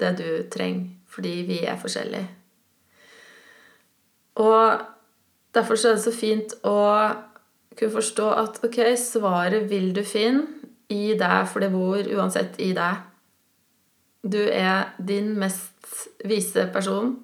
det 0.00 0.14
du 0.18 0.28
trenger, 0.52 0.90
fordi 1.08 1.34
vi 1.48 1.60
er 1.64 1.80
forskjellige. 1.80 2.28
Og 4.40 4.80
derfor 5.54 5.74
er 5.74 5.96
det 5.96 6.04
så 6.04 6.14
fint 6.14 6.54
å 6.64 6.78
kunne 7.76 7.94
forstå 7.94 8.26
at 8.42 8.60
ok, 8.66 8.80
svaret 9.00 9.68
vil 9.70 9.92
du 9.96 10.02
finne 10.06 10.46
i 10.90 11.14
deg, 11.14 11.46
for 11.48 11.62
det 11.62 11.70
bor 11.72 12.12
uansett 12.16 12.58
i 12.62 12.72
deg. 12.76 13.06
Du 14.20 14.40
er 14.42 14.92
din 14.98 15.32
mest 15.38 16.08
vise 16.28 16.66
person. 16.74 17.14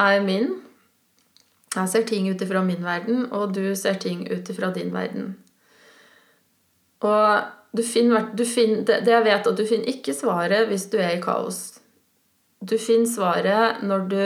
Er 0.00 0.24
min. 0.24 0.54
Jeg 1.76 1.88
ser 1.92 2.06
ting 2.08 2.26
ut 2.30 2.42
ifra 2.42 2.62
min 2.66 2.82
verden, 2.82 3.26
og 3.32 3.54
du 3.54 3.62
ser 3.78 4.00
ting 4.02 4.24
ut 4.30 4.48
ifra 4.50 4.72
din 4.74 4.90
verden. 4.94 5.34
Og 7.06 7.42
du 7.76 7.82
finner, 7.86 8.32
du 8.34 8.44
finner, 8.44 8.82
det, 8.88 9.06
jeg 9.06 9.24
vet, 9.24 9.46
at 9.46 9.58
du 9.58 9.66
finner 9.66 9.92
ikke 9.92 10.14
svaret 10.16 10.66
hvis 10.70 10.88
du 10.90 10.98
er 10.98 11.14
i 11.16 11.22
kaos. 11.22 11.78
Du 12.60 12.76
finner 12.78 13.08
svaret 13.08 13.84
når 13.86 14.08
du 14.10 14.24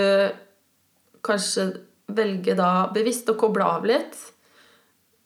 kanskje 1.25 1.69
velger 2.14 2.57
da 2.59 2.88
bevisst 2.95 3.28
å 3.31 3.37
koble 3.38 3.66
av 3.66 3.87
litt. 3.88 4.16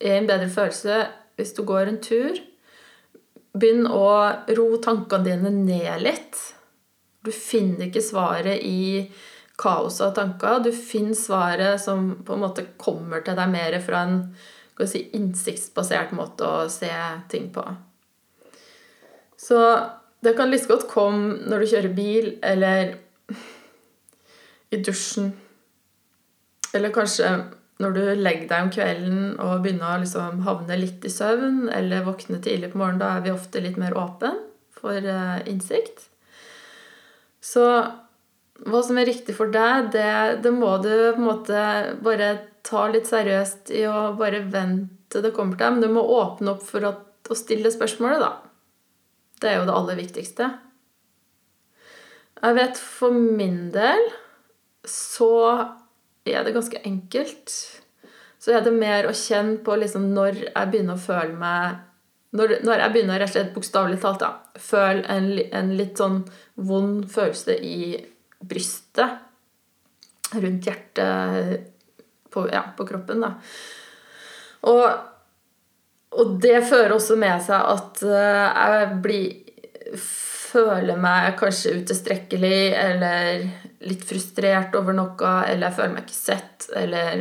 Er 0.03 0.19
en 0.19 0.29
bedre 0.29 0.51
følelse 0.53 1.01
hvis 1.39 1.55
du 1.55 1.63
går 1.67 1.93
en 1.93 2.03
tur. 2.03 2.43
Begynn 3.59 3.87
å 3.87 4.11
ro 4.59 4.69
tankene 4.83 5.27
dine 5.27 5.55
ned 5.55 6.05
litt. 6.05 6.39
Du 7.25 7.31
finner 7.35 7.89
ikke 7.89 8.05
svaret 8.05 8.63
i 8.67 9.07
kaoset 9.59 10.07
av 10.07 10.15
tanker. 10.17 10.63
Du 10.65 10.71
finner 10.73 11.19
svaret 11.19 11.83
som 11.83 12.13
på 12.25 12.37
en 12.37 12.45
måte 12.45 12.67
kommer 12.81 13.25
til 13.27 13.39
deg 13.39 13.51
mer 13.53 13.79
fra 13.85 14.05
en 14.07 14.21
si, 14.87 15.09
innsiktsbasert 15.19 16.15
måte 16.15 16.47
å 16.47 16.69
se 16.73 16.93
ting 17.33 17.51
på. 17.55 17.65
Så 19.39 19.59
det 20.23 20.35
kan 20.39 20.51
like 20.51 20.71
godt 20.71 20.89
komme 20.91 21.43
når 21.51 21.63
du 21.63 21.71
kjører 21.73 21.95
bil, 21.95 22.33
eller 22.43 22.97
i 24.71 24.81
dusjen 24.85 25.33
eller 26.77 26.93
kanskje 26.93 27.29
når 27.79 27.95
du 27.95 28.03
legger 28.19 28.49
deg 28.51 28.65
om 28.65 28.71
kvelden 28.75 29.21
og 29.41 29.63
begynner 29.63 29.95
å 29.95 30.03
liksom 30.03 30.43
havne 30.47 30.79
litt 30.81 31.05
i 31.07 31.13
søvn, 31.13 31.69
eller 31.71 32.07
våkne 32.07 32.41
tidlig 32.43 32.73
på 32.73 32.81
morgenen, 32.81 33.01
da 33.03 33.13
er 33.15 33.25
vi 33.25 33.35
ofte 33.35 33.63
litt 33.63 33.79
mer 33.81 33.95
åpne 33.97 34.33
for 34.79 34.99
uh, 34.99 35.39
innsikt. 35.49 36.09
Så 37.41 37.65
hva 38.67 38.81
som 38.83 38.99
er 38.99 39.07
riktig 39.07 39.37
for 39.39 39.53
deg, 39.55 39.93
det, 39.95 40.43
det, 40.43 40.51
må 40.55 40.75
du 40.83 40.91
på 40.91 41.21
en 41.21 41.27
måte 41.29 41.65
bare 42.03 42.31
ta 42.67 42.89
litt 42.91 43.07
seriøst 43.07 43.71
i 43.77 43.85
å 43.87 44.13
bare 44.19 44.43
vente 44.51 45.23
det 45.23 45.33
kommer 45.37 45.55
til 45.55 45.65
deg. 45.65 45.77
Men 45.77 45.85
du 45.85 45.95
må 45.95 46.03
åpne 46.19 46.57
opp 46.57 46.65
for 46.67 46.87
at, 46.89 47.05
å 47.31 47.39
stille 47.39 47.71
spørsmålet, 47.73 48.25
da. 48.25 48.33
Det 49.39 49.51
er 49.51 49.61
jo 49.61 49.69
det 49.69 49.77
aller 49.79 50.01
viktigste. 50.01 50.49
Jeg 52.39 52.57
vet 52.59 52.81
for 52.81 53.15
min 53.15 53.69
del 53.75 54.09
så 54.89 55.33
er 56.27 56.45
det 56.47 56.55
ganske 56.55 56.81
enkelt. 56.87 57.55
Så 58.39 58.55
er 58.55 58.63
det 58.63 58.75
mer 58.75 59.09
å 59.09 59.17
kjenne 59.17 59.59
på 59.67 59.75
liksom 59.79 60.11
når 60.15 60.43
jeg 60.45 60.71
begynner 60.71 60.99
å 60.99 61.03
føle 61.03 61.35
meg 61.39 61.85
Når, 62.37 62.59
når 62.61 62.83
jeg 62.83 62.93
begynner 62.93 63.19
rett 63.23 63.31
og 63.31 63.35
slett 63.39 63.55
bokstavelig 63.55 63.99
talt 64.03 64.21
da, 64.21 64.29
føle 64.61 65.01
en, 65.09 65.31
en, 65.49 65.71
litt 65.79 65.97
sånn 65.97 66.19
vond 66.69 67.07
følelse 67.09 67.55
i 67.65 67.79
brystet, 68.39 69.25
rundt 70.35 70.67
hjertet, 70.69 71.75
på, 72.31 72.45
ja, 72.53 72.63
på 72.77 72.87
kroppen, 72.87 73.25
da. 73.25 73.33
Og, 74.69 74.85
og, 76.13 76.33
det 76.43 76.61
fører 76.69 76.97
også 76.97 77.17
med 77.21 77.41
seg 77.47 77.71
at 77.75 78.03
uh, 78.05 78.47
jeg 78.49 78.99
blir 79.05 79.97
føler 80.49 80.97
meg 81.01 81.35
kanskje 81.39 81.75
utilstrekkelig 81.83 82.61
eller 82.77 83.43
litt 83.89 84.05
frustrert 84.09 84.75
over 84.79 84.97
noe, 84.97 85.33
eller 85.45 85.69
jeg 85.69 85.77
føler 85.77 85.95
meg 85.95 86.07
ikke 86.07 86.17
sett, 86.17 86.69
eller 86.77 87.21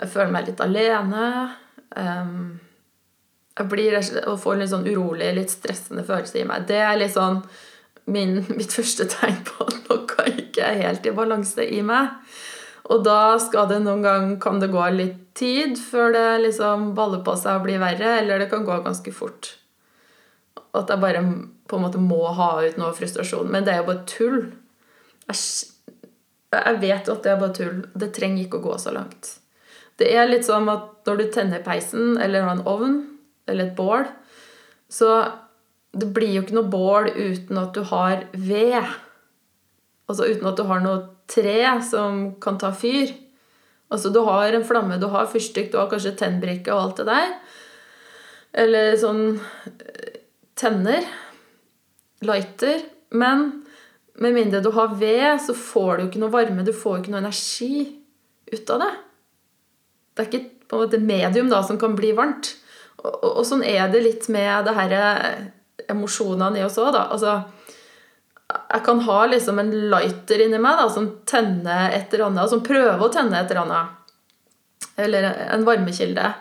jeg 0.00 0.10
føler 0.10 0.34
meg 0.34 0.48
litt 0.48 0.62
alene. 0.64 1.28
Um, 1.94 2.58
jeg 3.58 3.68
blir 3.70 3.96
og 4.00 4.38
får 4.40 4.54
en 4.54 4.62
litt 4.62 4.72
sånn 4.72 4.88
urolig, 4.88 5.32
litt 5.36 5.52
stressende 5.52 6.04
følelse 6.06 6.40
i 6.40 6.46
meg. 6.48 6.66
Det 6.68 6.80
er 6.80 6.98
litt 7.00 7.14
sånn 7.14 7.42
min, 8.12 8.40
mitt 8.58 8.74
første 8.74 9.08
tegn 9.10 9.42
på 9.48 9.66
at 9.66 9.90
noe 9.90 10.30
ikke 10.36 10.66
er 10.66 10.82
helt 10.84 11.06
i 11.06 11.14
balanse 11.16 11.66
i 11.66 11.82
meg. 11.86 12.16
Og 12.90 13.04
da 13.06 13.38
skal 13.38 13.68
det 13.70 13.80
noen 13.84 14.02
gang, 14.02 14.30
kan 14.42 14.58
det 14.58 14.72
gå 14.72 14.82
litt 14.94 15.18
tid 15.38 15.78
før 15.78 16.10
det 16.14 16.28
liksom 16.46 16.90
baller 16.96 17.22
på 17.26 17.36
seg 17.38 17.60
og 17.60 17.66
blir 17.68 17.82
verre, 17.82 18.16
eller 18.18 18.42
det 18.42 18.50
kan 18.50 18.66
gå 18.66 18.80
ganske 18.84 19.12
fort. 19.14 19.52
At 20.74 20.90
jeg 20.90 21.02
bare 21.02 21.22
på 21.70 21.78
en 21.78 21.84
måte 21.86 22.02
må 22.02 22.24
ha 22.34 22.50
ut 22.64 22.78
noe 22.80 22.94
frustrasjon. 22.96 23.50
Men 23.50 23.66
det 23.66 23.74
er 23.74 23.82
jo 23.82 23.90
bare 23.92 24.06
tull. 24.10 24.40
Jeg 25.30 26.80
vet 26.82 27.06
jo 27.06 27.14
at 27.14 27.22
det 27.22 27.30
er 27.30 27.38
bare 27.38 27.54
tull. 27.54 27.84
Det 27.94 28.10
trenger 28.16 28.42
ikke 28.44 28.58
å 28.58 28.66
gå 28.66 28.78
så 28.82 28.94
langt. 28.94 29.36
Det 30.00 30.10
er 30.16 30.30
litt 30.30 30.48
sånn 30.48 30.66
at 30.72 31.06
når 31.06 31.20
du 31.20 31.24
tenner 31.34 31.62
peisen 31.62 32.16
eller 32.18 32.46
har 32.46 32.56
en 32.56 32.66
ovn 32.68 32.98
eller 33.50 33.68
et 33.68 33.76
bål, 33.78 34.06
så 34.90 35.10
det 35.90 36.10
blir 36.14 36.34
jo 36.36 36.44
ikke 36.44 36.56
noe 36.58 36.70
bål 36.70 37.08
uten 37.16 37.58
at 37.58 37.74
du 37.74 37.82
har 37.90 38.26
ved. 38.32 38.92
Altså 40.10 40.28
uten 40.30 40.50
at 40.50 40.58
du 40.58 40.64
har 40.68 40.84
noe 40.84 41.00
tre 41.30 41.58
som 41.86 42.22
kan 42.42 42.58
ta 42.62 42.70
fyr. 42.74 43.10
Altså 43.90 44.12
du 44.14 44.20
har 44.26 44.54
en 44.54 44.66
flamme, 44.66 45.00
du 45.02 45.08
har 45.10 45.30
fyrstikk, 45.30 45.72
du 45.72 45.80
har 45.80 45.90
kanskje 45.90 46.14
tennbrikke 46.18 46.70
og 46.74 46.82
alt 46.84 47.02
det 47.02 47.08
der. 47.10 47.34
Eller 48.64 48.94
sånn 48.98 49.24
eh, 49.66 50.22
tenner. 50.58 51.06
Lighter. 52.26 52.84
Men 53.10 53.48
med 54.20 54.36
mindre 54.36 54.62
du 54.62 54.70
har 54.76 54.94
ved, 55.00 55.40
så 55.42 55.56
får 55.56 55.96
du 55.96 56.06
ikke 56.06 56.22
noe 56.22 56.34
varme, 56.34 56.66
du 56.66 56.74
får 56.76 57.00
ikke 57.00 57.14
noe 57.14 57.22
energi 57.24 57.86
ut 58.52 58.74
av 58.74 58.82
det. 58.84 58.90
Det 60.14 60.22
er 60.22 60.28
ikke 60.28 60.68
på 60.70 60.76
en 60.76 60.84
måte 60.84 61.02
medium 61.02 61.50
da 61.50 61.62
som 61.66 61.78
kan 61.80 61.96
bli 61.98 62.12
varmt. 62.14 62.52
Og, 63.00 63.08
og, 63.10 63.30
og 63.40 63.46
sånn 63.48 63.64
er 63.66 63.88
det 63.90 64.04
litt 64.04 64.28
med 64.30 64.68
det 64.68 64.76
her 64.76 64.94
eh, 64.98 65.48
emosjonene 65.92 66.60
i 66.60 66.66
oss 66.66 66.78
òg, 66.80 66.92
da. 66.96 67.06
Altså, 67.14 67.38
jeg 68.50 68.84
kan 68.86 69.00
ha 69.06 69.18
liksom 69.30 69.58
en 69.62 69.72
lighter 69.92 70.44
inni 70.44 70.60
meg 70.62 70.78
da, 70.80 70.88
som 70.90 71.08
tenner 71.28 71.94
et 71.94 72.12
eller 72.14 72.28
annet, 72.30 72.50
som 72.50 72.64
prøver 72.66 73.02
å 73.02 73.10
tenne 73.12 73.38
et 73.38 73.50
eller 73.50 73.64
annet. 73.64 73.96
Eller 75.00 75.28
en 75.46 75.66
varmekilde. 75.66 76.32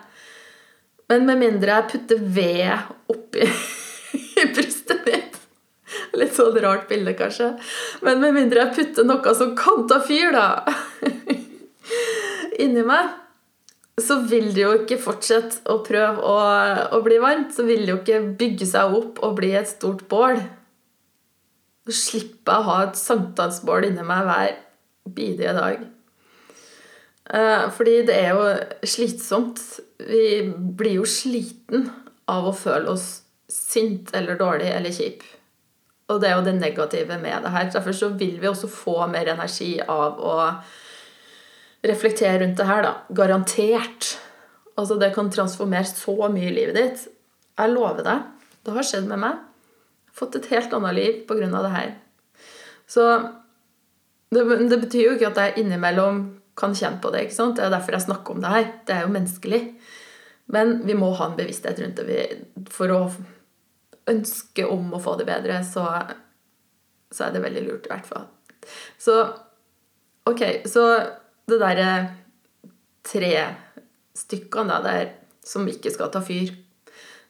Men 1.09 1.25
med 1.25 1.41
mindre 1.41 1.77
jeg 1.77 1.89
putter 1.93 2.23
ved 2.37 2.89
oppi 3.09 3.45
i 4.41 4.47
brystet 4.53 5.05
mitt 5.07 5.37
Litt 6.13 6.35
sånn 6.37 6.57
rart 6.61 6.85
bilde, 6.89 7.15
kanskje. 7.17 7.47
Men 8.05 8.19
med 8.21 8.35
mindre 8.35 8.61
jeg 8.61 8.75
putter 8.75 9.07
noe 9.07 9.33
som 9.37 9.55
kan 9.57 9.87
ta 9.89 9.97
fyr, 10.05 10.33
da, 10.35 10.61
inni 12.63 12.83
meg, 12.85 13.09
så 14.03 14.19
vil 14.29 14.51
det 14.53 14.63
jo 14.63 14.71
ikke 14.77 14.99
fortsette 15.01 15.63
å 15.71 15.79
prøve 15.85 16.23
å, 16.25 16.37
å, 16.95 17.01
bli 17.05 17.19
varmt. 17.21 17.53
Så 17.55 17.65
vil 17.67 17.85
det 17.85 17.93
jo 17.93 17.99
ikke 18.01 18.23
bygge 18.39 18.67
seg 18.69 18.95
opp 18.95 19.21
og 19.25 19.37
bli 19.39 19.53
et 19.57 19.69
stort 19.69 20.05
bål. 20.11 20.41
Så 21.89 21.95
slipper 21.97 22.53
jeg 22.53 22.65
å 22.65 22.67
ha 22.69 22.81
et 22.85 22.99
sankthansbål 22.99 23.89
inni 23.89 24.05
meg 24.05 24.27
hver 24.27 24.59
bidige 25.15 25.55
dag. 25.57 25.87
Eh, 27.29 27.65
fordi 27.75 27.95
det 28.09 28.19
er 28.19 28.37
jo 28.37 28.45
slitsomt. 28.89 29.61
Vi 30.01 30.23
blir 30.77 30.99
jo 30.99 31.09
sliten 31.09 31.89
av 32.29 32.49
å 32.49 32.55
føle 32.55 32.93
oss 32.93 33.09
sint 33.49 34.13
eller 34.17 34.37
dårlig 34.37 34.69
eller 34.73 34.93
kjip. 34.93 35.25
Og 36.09 36.21
det 36.21 36.29
er 36.29 36.37
jo 36.37 36.45
det 36.45 36.55
negative 36.57 37.17
med 37.21 37.45
det 37.45 37.53
her. 37.53 37.71
Derfor 37.73 37.93
så 37.93 38.09
vil 38.17 38.37
vi 38.41 38.49
også 38.49 38.69
få 38.69 39.03
mer 39.09 39.29
energi 39.29 39.75
av 39.81 40.21
å 40.21 40.35
reflektere 41.85 42.39
rundt 42.41 42.57
det 42.59 42.67
her, 42.67 42.83
da. 42.83 42.93
Garantert. 43.15 44.15
Altså, 44.75 44.97
det 44.99 45.13
kan 45.15 45.31
transformere 45.31 45.87
så 45.87 46.15
mye 46.31 46.49
i 46.49 46.55
livet 46.55 46.77
ditt. 46.77 47.05
Jeg 47.59 47.73
lover 47.73 48.03
deg. 48.05 48.27
Det 48.65 48.75
har 48.75 48.87
skjedd 48.87 49.07
med 49.09 49.21
meg. 49.23 49.39
Fått 50.15 50.35
et 50.39 50.49
helt 50.51 50.73
annet 50.75 50.97
liv 50.97 51.31
av 51.31 51.63
det 51.63 51.73
her. 51.75 51.93
Så 52.89 53.05
det, 54.33 54.43
det 54.69 54.79
betyr 54.81 55.05
jo 55.05 55.15
ikke 55.15 55.31
at 55.31 55.41
jeg 55.43 55.63
innimellom 55.63 56.21
kan 56.59 56.75
kjenne 56.75 56.99
på 57.01 57.11
det. 57.13 57.25
ikke 57.25 57.37
sant? 57.37 57.57
Det 57.57 57.65
er 57.65 57.73
derfor 57.73 57.95
jeg 57.95 58.07
snakker 58.07 58.35
om 58.35 58.43
det 58.43 58.53
her. 58.53 58.69
Det 58.85 58.95
er 58.95 59.05
jo 59.05 59.13
menneskelig. 59.15 59.61
Men 60.51 60.79
vi 60.87 60.95
må 60.97 61.11
ha 61.15 61.29
en 61.29 61.37
bevissthet 61.37 61.79
rundt 61.79 62.01
det 62.07 62.23
for 62.73 62.91
å 62.91 63.01
ønske 64.09 64.65
om 64.65 64.89
å 64.95 65.01
få 65.01 65.13
det 65.19 65.27
bedre, 65.29 65.59
så, 65.65 65.85
så 67.13 67.27
er 67.27 67.35
det 67.35 67.43
veldig 67.43 67.65
lurt, 67.67 67.85
i 67.85 67.91
hvert 67.93 68.09
fall. 68.09 68.25
Så 68.97 69.15
ok, 70.29 70.43
så 70.69 70.85
det 71.51 71.59
derre 71.61 71.89
tre 73.05 73.33
stykkene 74.17 74.79
der 74.85 75.11
som 75.45 75.67
ikke 75.69 75.91
skal 75.93 76.11
ta 76.13 76.21
fyr 76.21 76.51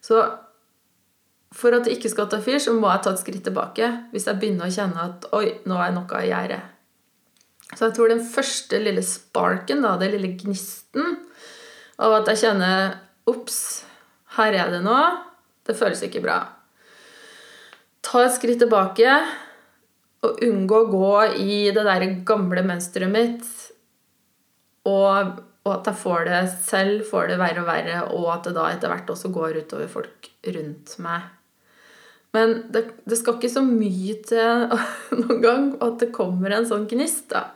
Så 0.02 0.22
for 1.56 1.74
at 1.74 1.86
det 1.86 1.96
ikke 1.96 2.12
skal 2.12 2.28
ta 2.30 2.38
fyr, 2.44 2.60
så 2.62 2.76
må 2.78 2.90
jeg 2.92 3.04
ta 3.06 3.14
et 3.14 3.22
skritt 3.24 3.46
tilbake 3.48 3.88
hvis 4.14 4.28
jeg 4.30 4.38
begynner 4.42 4.70
å 4.70 4.74
kjenne 4.74 5.06
at 5.08 5.26
oi, 5.34 5.48
nå 5.66 5.80
er 5.82 5.96
noe 5.96 6.22
i 6.22 6.30
gjære. 6.30 6.60
Så 7.74 7.88
jeg 7.88 7.96
tror 7.98 8.12
den 8.12 8.22
første 8.26 8.80
lille 8.82 9.02
sparken, 9.06 9.82
da, 9.86 9.96
den 9.98 10.14
lille 10.16 10.36
gnisten 10.38 11.18
av 12.00 12.20
at 12.22 12.32
jeg 12.32 12.44
kjenner 12.46 12.98
Ops, 13.30 13.84
her 14.38 14.56
er 14.58 14.72
det 14.74 14.80
noe. 14.82 15.10
Det 15.66 15.76
føles 15.78 16.02
ikke 16.06 16.24
bra. 16.24 16.40
Ta 18.06 18.24
et 18.26 18.34
skritt 18.34 18.62
tilbake 18.64 19.18
og 20.26 20.42
unngå 20.46 20.80
å 20.80 20.88
gå 20.90 21.12
i 21.44 21.58
det 21.76 21.84
der 21.86 22.06
gamle 22.26 22.64
mønsteret 22.66 23.12
mitt. 23.14 23.46
Og, 24.90 25.34
og, 25.66 25.74
at 25.76 25.90
jeg 25.92 26.02
får 26.02 26.26
det 26.30 26.40
selv 26.66 27.04
får 27.10 27.34
det 27.34 27.42
verre 27.42 27.64
og 27.64 27.70
verre, 27.70 28.00
og 28.16 28.32
at 28.34 28.48
det 28.50 28.56
da 28.58 28.70
etter 28.72 28.92
hvert 28.92 29.12
også 29.14 29.32
går 29.36 29.62
utover 29.64 29.92
folk 29.92 30.32
rundt 30.48 30.96
meg. 31.06 31.28
Men 32.36 32.60
det, 32.74 32.84
det 33.10 33.18
skal 33.18 33.38
ikke 33.38 33.52
så 33.52 33.64
mye 33.66 34.20
til 34.30 34.76
noen 35.22 35.40
gang 35.46 35.72
at 35.86 36.02
det 36.02 36.14
kommer 36.16 36.54
en 36.54 36.68
sånn 36.70 36.86
gnist. 36.90 37.30
da. 37.34 37.48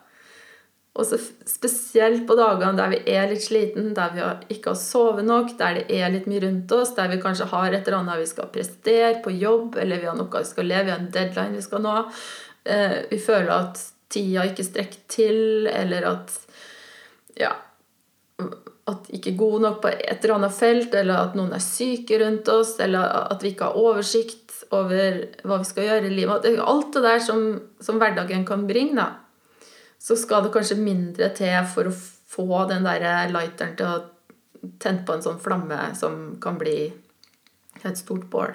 Og 0.94 1.08
så 1.10 1.18
spesielt 1.50 2.28
på 2.30 2.36
dagene 2.38 2.78
der 2.78 2.92
vi 2.92 3.00
er 3.16 3.32
litt 3.32 3.42
sliten, 3.42 3.96
der 3.98 4.12
vi 4.14 4.26
ikke 4.54 4.76
har 4.76 4.78
sovet 4.78 5.26
nok, 5.26 5.56
der 5.58 5.80
det 5.80 5.98
er 5.98 6.12
litt 6.14 6.28
mye 6.30 6.44
rundt 6.44 6.74
oss, 6.76 6.94
der 6.94 7.10
vi 7.10 7.22
kanskje 7.22 7.50
har 7.50 7.72
et 7.72 7.88
eller 7.88 8.04
annet 8.04 8.22
vi 8.22 8.30
skal 8.30 8.52
prestere 8.54 9.16
på 9.26 9.34
jobb, 9.34 9.80
eller 9.82 10.02
vi 10.02 10.10
har 10.10 10.18
noe 10.20 10.30
vi 10.30 10.52
skal 10.52 10.70
leve, 10.70 10.86
vi 10.86 10.94
har 10.94 11.02
en 11.02 11.10
deadline 11.16 11.58
vi 11.58 11.66
skal 11.66 11.82
nå. 11.82 11.96
Eh, 12.70 13.00
vi 13.10 13.20
føler 13.22 13.54
at 13.56 13.82
tida 14.14 14.46
ikke 14.46 14.68
strekker 14.68 15.02
til, 15.10 15.42
eller 15.72 16.06
at 16.12 16.38
ja, 17.40 17.54
at 18.90 19.10
ikke 19.16 19.36
gode 19.40 19.62
nok 19.64 19.82
på 19.84 19.92
et 19.94 20.24
eller 20.24 20.36
annet 20.36 20.56
felt, 20.56 20.96
eller 21.00 21.30
at 21.30 21.36
noen 21.40 21.54
er 21.56 21.64
syke 21.64 22.20
rundt 22.20 22.50
oss, 22.52 22.76
eller 22.84 23.04
at 23.32 23.44
vi 23.44 23.54
ikke 23.54 23.70
har 23.70 23.80
oversikt 23.80 24.64
over 24.74 25.22
hva 25.46 25.60
vi 25.62 25.70
skal 25.70 25.88
gjøre 25.88 26.10
i 26.10 26.16
livet. 26.16 26.48
Alt 26.60 26.96
det 26.98 27.04
der 27.06 27.22
som, 27.24 27.46
som 27.84 28.02
hverdagen 28.02 28.44
kan 28.48 28.68
bringe, 28.70 28.98
da 29.00 29.12
så 30.04 30.18
skal 30.20 30.44
det 30.44 30.52
kanskje 30.52 30.82
mindre 30.84 31.30
til 31.38 31.54
for 31.72 31.88
å 31.88 31.96
få 31.96 32.66
den 32.68 32.84
der 32.84 33.32
lighteren 33.32 33.78
til 33.80 33.88
å 33.88 34.74
tenne 34.84 35.06
på 35.08 35.16
en 35.16 35.24
sånn 35.24 35.40
flamme 35.40 35.78
som 35.96 36.36
kan 36.44 36.58
bli 36.60 36.90
et 37.84 38.00
stort 38.00 38.26
bål. 38.32 38.52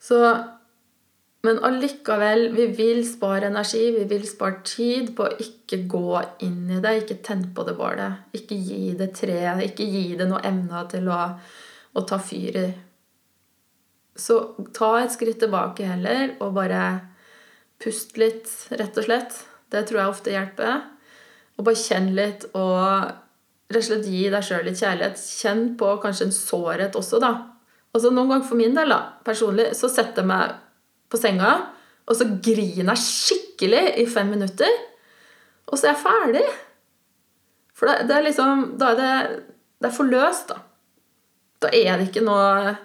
Så 0.00 0.20
Men 1.46 1.60
allikevel, 1.62 2.48
vi 2.56 2.66
vil 2.74 3.04
spare 3.06 3.46
energi, 3.46 3.84
vi 3.94 4.04
vil 4.10 4.24
spare 4.26 4.58
tid 4.66 5.12
på 5.16 5.28
å 5.28 5.36
ikke 5.38 5.84
gå 5.90 6.22
inn 6.42 6.72
i 6.74 6.80
det, 6.82 6.94
ikke 7.04 7.20
tenne 7.28 7.52
på 7.54 7.62
det 7.68 7.76
bålet. 7.78 8.24
Ikke 8.34 8.58
gi 8.58 8.96
det 8.98 9.12
tre, 9.20 9.38
ikke 9.68 9.86
gi 9.86 10.16
det 10.18 10.26
noe 10.26 10.42
emner 10.48 10.88
til 10.90 11.06
å, 11.14 11.20
å 11.94 12.04
ta 12.10 12.18
fyr 12.18 12.58
i. 12.58 12.66
Så 14.18 14.40
ta 14.74 14.96
et 14.98 15.14
skritt 15.14 15.38
tilbake 15.44 15.86
heller, 15.86 16.34
og 16.42 16.56
bare 16.58 16.82
pust 17.78 18.18
litt, 18.18 18.50
rett 18.74 18.98
og 18.98 19.06
slett. 19.06 19.38
Det 19.70 19.86
tror 19.86 20.02
jeg 20.02 20.16
ofte 20.16 20.34
hjelper. 20.34 20.80
Og 21.58 21.68
bare 21.68 21.78
kjenn 21.78 22.12
litt 22.18 22.48
og 22.58 23.14
rett 23.70 23.82
og 23.84 23.90
slett 23.92 24.08
gi 24.10 24.26
deg 24.32 24.42
sjøl 24.42 24.66
litt 24.66 24.82
kjærlighet. 24.82 25.22
Kjenn 25.22 25.68
på 25.78 25.94
kanskje 26.02 26.32
en 26.32 26.34
sårhet 26.34 26.98
også, 26.98 27.22
da. 27.22 27.36
Altså 27.94 28.10
Noen 28.10 28.34
ganger 28.34 28.48
for 28.50 28.58
min 28.58 28.74
del, 28.74 28.90
da, 28.90 29.20
personlig, 29.26 29.70
så 29.78 29.90
setter 29.92 30.24
jeg 30.24 30.30
meg 30.34 30.64
på 31.08 31.20
senga, 31.20 31.52
og 32.08 32.16
så 32.16 32.26
griner 32.42 32.94
jeg 32.94 33.04
skikkelig 33.04 33.84
i 34.02 34.06
fem 34.08 34.30
minutter. 34.32 34.72
Og 35.68 35.76
så 35.76 35.88
er 35.88 35.94
jeg 35.94 36.04
ferdig. 36.04 36.46
For 37.76 37.90
det, 37.90 38.08
det 38.08 38.16
er 38.16 38.24
liksom 38.26 38.64
Da 38.80 38.92
er 38.92 38.98
det, 38.98 39.12
det 39.78 39.90
er 39.90 39.94
for 39.94 40.08
løst, 40.08 40.50
da. 40.50 40.62
Da 41.62 41.70
er 41.74 41.98
det 41.98 42.08
ikke 42.08 42.24
noe 42.26 42.76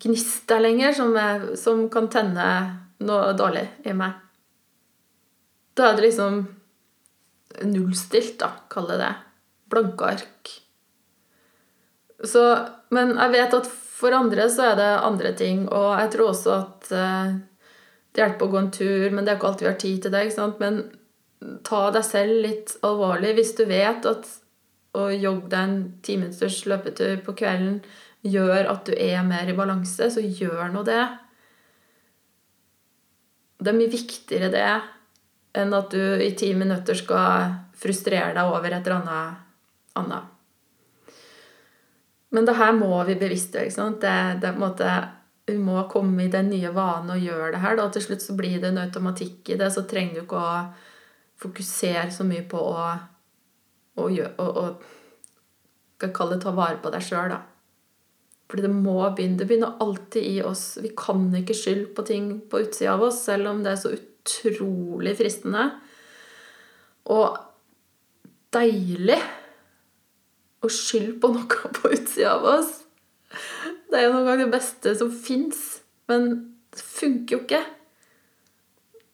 gnist 0.00 0.46
der 0.50 0.62
lenger 0.64 0.94
som, 0.96 1.12
er, 1.16 1.52
som 1.60 1.84
kan 1.92 2.08
tenne 2.12 2.46
noe 3.04 3.34
dårlig 3.38 3.66
i 3.88 3.94
meg. 3.96 4.16
Da 5.76 5.90
er 5.90 5.98
det 5.98 6.08
liksom 6.08 6.40
nullstilt, 7.70 8.38
da, 8.40 8.50
kall 8.72 8.88
det 8.90 8.98
det. 9.00 9.12
Blanke 9.70 10.08
ark. 10.16 10.50
Så, 12.26 12.42
men 12.92 13.14
jeg 13.16 13.32
vet 13.32 13.56
at 13.56 13.68
for 14.00 14.16
andre 14.16 14.48
så 14.52 14.70
er 14.70 14.80
det 14.80 14.90
andre 15.04 15.32
ting, 15.36 15.64
og 15.68 15.94
jeg 16.00 16.12
tror 16.14 16.32
også 16.32 16.56
at 16.56 16.90
uh, 16.92 17.38
det 18.10 18.22
hjelper 18.24 18.46
å 18.46 18.52
gå 18.52 18.58
en 18.58 18.72
tur, 18.74 19.10
men 19.14 19.24
det 19.24 19.32
er 19.32 19.38
ikke 19.38 19.50
alltid 19.52 19.66
vi 19.66 19.70
har 19.70 19.80
tid 19.80 20.02
til 20.02 20.14
det. 20.14 20.22
ikke 20.26 20.38
sant? 20.38 20.62
Men 20.62 20.80
ta 21.66 21.82
deg 21.94 22.04
selv 22.06 22.42
litt 22.44 22.76
alvorlig 22.86 23.34
hvis 23.38 23.54
du 23.58 23.64
vet 23.70 24.06
at 24.08 24.28
å 24.98 25.06
jogge 25.14 25.50
deg 25.52 25.60
en 25.62 25.76
timinutters 26.02 26.64
løpetur 26.66 27.20
på 27.24 27.36
kvelden 27.38 27.78
gjør 28.26 28.66
at 28.72 28.88
du 28.88 28.94
er 28.96 29.22
mer 29.24 29.48
i 29.48 29.56
balanse, 29.56 30.10
så 30.12 30.20
gjør 30.20 30.72
nå 30.74 30.82
det. 30.84 31.04
Det 33.60 33.70
er 33.70 33.78
mye 33.78 33.92
viktigere 33.92 34.50
det 34.52 34.66
enn 35.60 35.72
at 35.74 35.94
du 35.94 36.02
i 36.22 36.32
ti 36.38 36.50
minutter 36.54 36.98
skal 36.98 37.54
frustrere 37.80 38.34
deg 38.36 38.50
over 38.50 38.74
et 38.74 38.86
eller 38.86 39.38
annet. 39.98 40.36
Men 42.30 42.46
det 42.46 42.58
her 42.60 42.76
må 42.76 42.92
vi 43.08 43.18
bevisste. 43.18 43.64
ikke 43.64 43.74
sant? 43.74 44.02
Det, 44.02 44.42
det 44.42 44.52
på 44.52 44.60
en 44.60 44.66
måte, 44.66 44.90
Vi 45.50 45.58
må 45.58 45.82
komme 45.90 46.24
i 46.24 46.32
den 46.32 46.50
nye 46.52 46.70
vanen 46.74 47.14
og 47.16 47.26
gjøre 47.26 47.52
det 47.56 47.62
her. 47.64 47.76
Da. 47.78 47.88
Til 47.90 48.06
slutt 48.06 48.24
så 48.24 48.36
blir 48.38 48.60
det 48.62 48.70
en 48.70 48.82
automatikk 48.84 49.50
i 49.50 49.58
det. 49.60 49.70
Så 49.74 49.84
trenger 49.90 50.20
du 50.20 50.22
ikke 50.24 50.40
å 50.40 50.54
fokusere 51.40 52.08
så 52.14 52.26
mye 52.28 52.44
på 52.48 52.60
å, 52.60 52.88
å, 53.98 54.06
å, 54.06 54.48
å 54.64 54.64
skal 56.00 56.12
kalle 56.16 56.38
det 56.38 56.44
ta 56.46 56.52
vare 56.56 56.80
på 56.80 56.92
deg 56.92 57.04
sjøl, 57.04 57.34
da. 57.34 57.42
Fordi 58.50 58.64
det 58.64 58.72
må 58.72 58.96
begynne. 59.14 59.38
Det 59.38 59.46
begynner 59.46 59.76
alltid 59.82 60.26
i 60.26 60.40
oss. 60.42 60.64
Vi 60.82 60.90
kan 60.98 61.28
ikke 61.38 61.54
skylde 61.54 61.92
på 61.94 62.06
ting 62.08 62.32
på 62.50 62.64
utsida 62.64 62.96
av 62.96 63.04
oss, 63.06 63.20
selv 63.28 63.52
om 63.52 63.60
det 63.62 63.74
er 63.74 63.82
så 63.82 63.92
utrolig 63.94 65.14
fristende. 65.20 65.68
Og 67.10 67.36
deilig 68.54 69.20
å 70.60 70.70
skylde 70.72 71.18
på 71.22 71.30
noe 71.36 71.72
på 71.78 71.92
utsida 71.94 72.34
av 72.38 72.48
oss. 72.56 72.72
Det 73.90 73.98
er 73.98 74.06
jo 74.06 74.14
noen 74.14 74.26
ganger 74.28 74.46
det 74.46 74.54
beste 74.54 74.94
som 74.98 75.12
fins. 75.12 75.80
Men 76.10 76.30
det 76.70 76.82
funker 76.86 77.36
jo 77.36 77.42
ikke. 77.44 77.62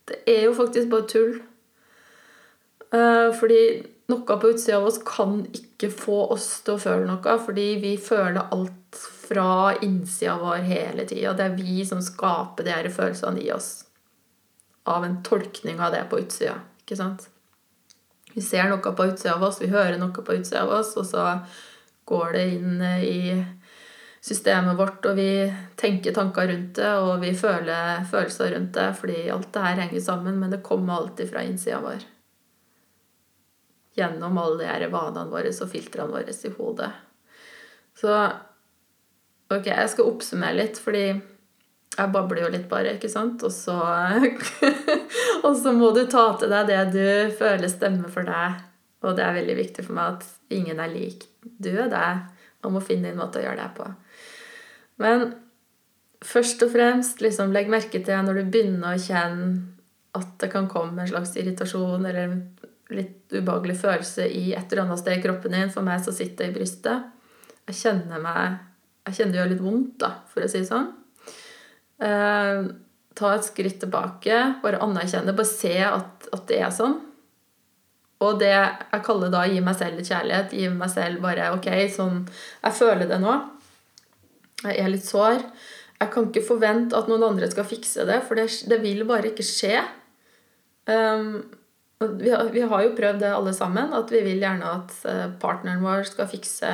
Det 0.07 0.23
er 0.31 0.47
jo 0.47 0.57
faktisk 0.57 0.91
bare 0.93 1.09
tull. 1.11 1.37
Eh, 2.95 3.29
fordi 3.35 3.61
noe 4.13 4.39
på 4.39 4.53
utsida 4.53 4.79
av 4.79 4.87
oss 4.87 5.01
kan 5.07 5.41
ikke 5.57 5.91
få 5.91 6.21
oss 6.37 6.49
til 6.67 6.77
å 6.77 6.83
føle 6.83 7.09
noe, 7.09 7.39
fordi 7.43 7.67
vi 7.83 7.97
føler 7.99 8.53
alt 8.55 9.01
fra 9.27 9.75
innsida 9.83 10.37
vår 10.39 10.63
hele 10.69 11.07
tida. 11.09 11.35
Det 11.35 11.49
er 11.49 11.57
vi 11.59 11.81
som 11.89 12.03
skaper 12.05 12.67
de 12.67 12.75
her 12.77 12.91
følelsene 12.93 13.43
i 13.43 13.51
oss 13.55 13.71
av 14.87 15.05
en 15.05 15.19
tolkning 15.27 15.81
av 15.83 15.97
det 15.97 16.05
på 16.11 16.21
utsida. 16.23 16.61
Ikke 16.85 16.99
sant? 17.01 17.27
Vi 18.37 18.45
ser 18.45 18.69
noe 18.71 18.95
på 18.95 19.09
utsida 19.09 19.35
av 19.35 19.49
oss, 19.49 19.59
vi 19.63 19.73
hører 19.73 19.99
noe 19.99 20.15
på 20.15 20.37
utsida 20.37 20.63
av 20.63 20.75
oss, 20.79 20.93
og 21.01 21.09
så 21.09 21.27
går 22.07 22.37
det 22.37 22.45
inn 22.55 22.83
i 23.03 23.19
systemet 24.25 24.79
vårt, 24.79 25.05
og 25.07 25.17
vi 25.19 25.31
tenker 25.79 26.15
tanker 26.15 26.49
rundt 26.51 26.75
det, 26.79 26.93
og 27.03 27.21
vi 27.23 27.33
føler 27.37 28.05
følelser 28.11 28.55
rundt 28.55 28.75
det, 28.75 28.89
fordi 28.99 29.29
alt 29.33 29.53
det 29.55 29.65
her 29.67 29.81
henger 29.85 30.05
sammen, 30.05 30.41
men 30.41 30.53
det 30.53 30.65
kommer 30.67 30.97
alltid 30.97 31.31
fra 31.31 31.45
innsida 31.47 31.81
vår. 31.85 32.05
Gjennom 33.97 34.39
alle 34.39 34.59
de 34.61 34.69
her 34.69 34.89
vanene 34.93 35.31
våre 35.33 35.55
og 35.55 35.71
filtrene 35.73 36.13
våre 36.13 36.35
i 36.35 36.53
hodet. 36.59 36.91
Så 37.97 38.13
ok, 39.53 39.71
jeg 39.71 39.89
skal 39.93 40.11
oppsummere 40.11 40.59
litt, 40.59 40.81
fordi 40.83 41.07
jeg 41.97 42.13
babler 42.13 42.43
jo 42.45 42.53
litt 42.53 42.67
bare, 42.69 42.97
ikke 42.97 43.09
sant? 43.09 43.41
Og 43.47 43.53
så, 43.55 43.77
og 45.47 45.53
så 45.57 45.73
må 45.73 45.93
du 45.97 46.03
ta 46.11 46.29
til 46.37 46.53
deg 46.53 46.69
det 46.69 46.83
du 46.93 47.37
føler 47.39 47.73
stemmer 47.73 48.13
for 48.13 48.29
deg. 48.29 48.59
Og 49.07 49.17
det 49.17 49.25
er 49.25 49.37
veldig 49.39 49.57
viktig 49.61 49.85
for 49.87 49.97
meg 49.97 50.19
at 50.19 50.53
ingen 50.53 50.81
er 50.83 50.93
lik. 50.93 51.25
Du 51.41 51.71
er 51.73 51.89
deg. 51.93 52.27
Man 52.65 52.75
må 52.75 52.83
finne 52.85 53.09
din 53.09 53.21
måte 53.21 53.41
å 53.41 53.45
gjøre 53.47 53.63
det 53.63 53.71
på. 53.79 53.87
Men 55.03 55.33
først 56.25 56.63
og 56.65 56.73
fremst 56.73 57.21
liksom, 57.25 57.53
legg 57.55 57.71
merke 57.73 58.01
til 58.05 58.23
når 58.25 58.41
du 58.41 58.53
begynner 58.53 58.95
å 58.95 59.03
kjenne 59.03 59.51
at 60.17 60.31
det 60.41 60.49
kan 60.53 60.69
komme 60.71 61.03
en 61.03 61.11
slags 61.11 61.35
irritasjon 61.37 62.01
eller 62.01 62.23
en 62.23 62.39
litt 62.95 63.35
ubehagelig 63.35 63.77
følelse 63.83 64.25
i 64.31 64.55
et 64.55 64.71
eller 64.71 64.87
annet 64.87 65.03
sted 65.03 65.19
i 65.19 65.25
kroppen 65.25 65.53
din. 65.53 65.73
For 65.75 65.85
meg 65.85 66.01
så 66.05 66.15
sitter 66.17 66.47
det 66.47 66.55
i 66.55 66.57
brystet. 66.57 67.11
Jeg 67.67 67.81
kjenner 67.83 68.23
meg 68.23 68.57
jeg 69.07 69.21
kjenner 69.21 69.33
det 69.33 69.39
gjør 69.39 69.51
litt 69.53 69.63
vondt, 69.63 69.93
da, 70.03 70.09
for 70.33 70.43
å 70.43 70.49
si 70.51 70.61
det 70.65 70.67
sånn. 70.67 70.89
Eh, 72.03 72.65
ta 73.17 73.29
et 73.33 73.47
skritt 73.47 73.79
tilbake, 73.85 74.39
bare 74.65 74.81
anerkjenne, 74.83 75.35
bare 75.37 75.49
se 75.49 75.77
at, 75.87 76.27
at, 76.33 76.43
det 76.51 76.59
er 76.59 76.73
sånn. 76.75 76.97
Og 78.27 78.41
det 78.41 78.51
jeg 78.51 79.05
kaller 79.07 79.31
da 79.31 79.45
gi 79.47 79.61
meg 79.63 79.77
selv 79.79 80.01
litt 80.01 80.11
kjærlighet. 80.11 80.57
Gi 80.57 80.71
meg 80.73 80.91
selv 80.91 81.21
bare 81.21 81.51
Ok, 81.53 81.67
sånn 81.93 82.23
Jeg 82.65 82.77
føler 82.79 83.11
det 83.11 83.19
nå. 83.21 83.35
Jeg 84.65 84.79
er 84.81 84.91
litt 84.93 85.05
sår. 85.05 85.43
Jeg 86.01 86.13
kan 86.13 86.29
ikke 86.29 86.45
forvente 86.45 86.97
at 86.97 87.09
noen 87.09 87.25
andre 87.25 87.49
skal 87.51 87.69
fikse 87.69 88.05
det, 88.09 88.21
for 88.27 88.39
det, 88.39 88.49
det 88.69 88.81
vil 88.83 89.05
bare 89.09 89.31
ikke 89.31 89.47
skje. 89.47 89.81
Um, 90.87 91.47
vi, 91.99 92.31
har, 92.31 92.51
vi, 92.53 92.61
har, 92.61 92.85
jo 92.85 92.95
prøvd 92.97 93.23
det 93.25 93.33
alle 93.33 93.55
sammen, 93.57 93.95
at 93.97 94.13
vi 94.13 94.21
vil 94.27 94.43
gjerne 94.43 94.75
at 94.83 94.93
eh, 95.09 95.29
partneren 95.41 95.81
vår 95.81 96.05
skal 96.11 96.29
fikse 96.29 96.73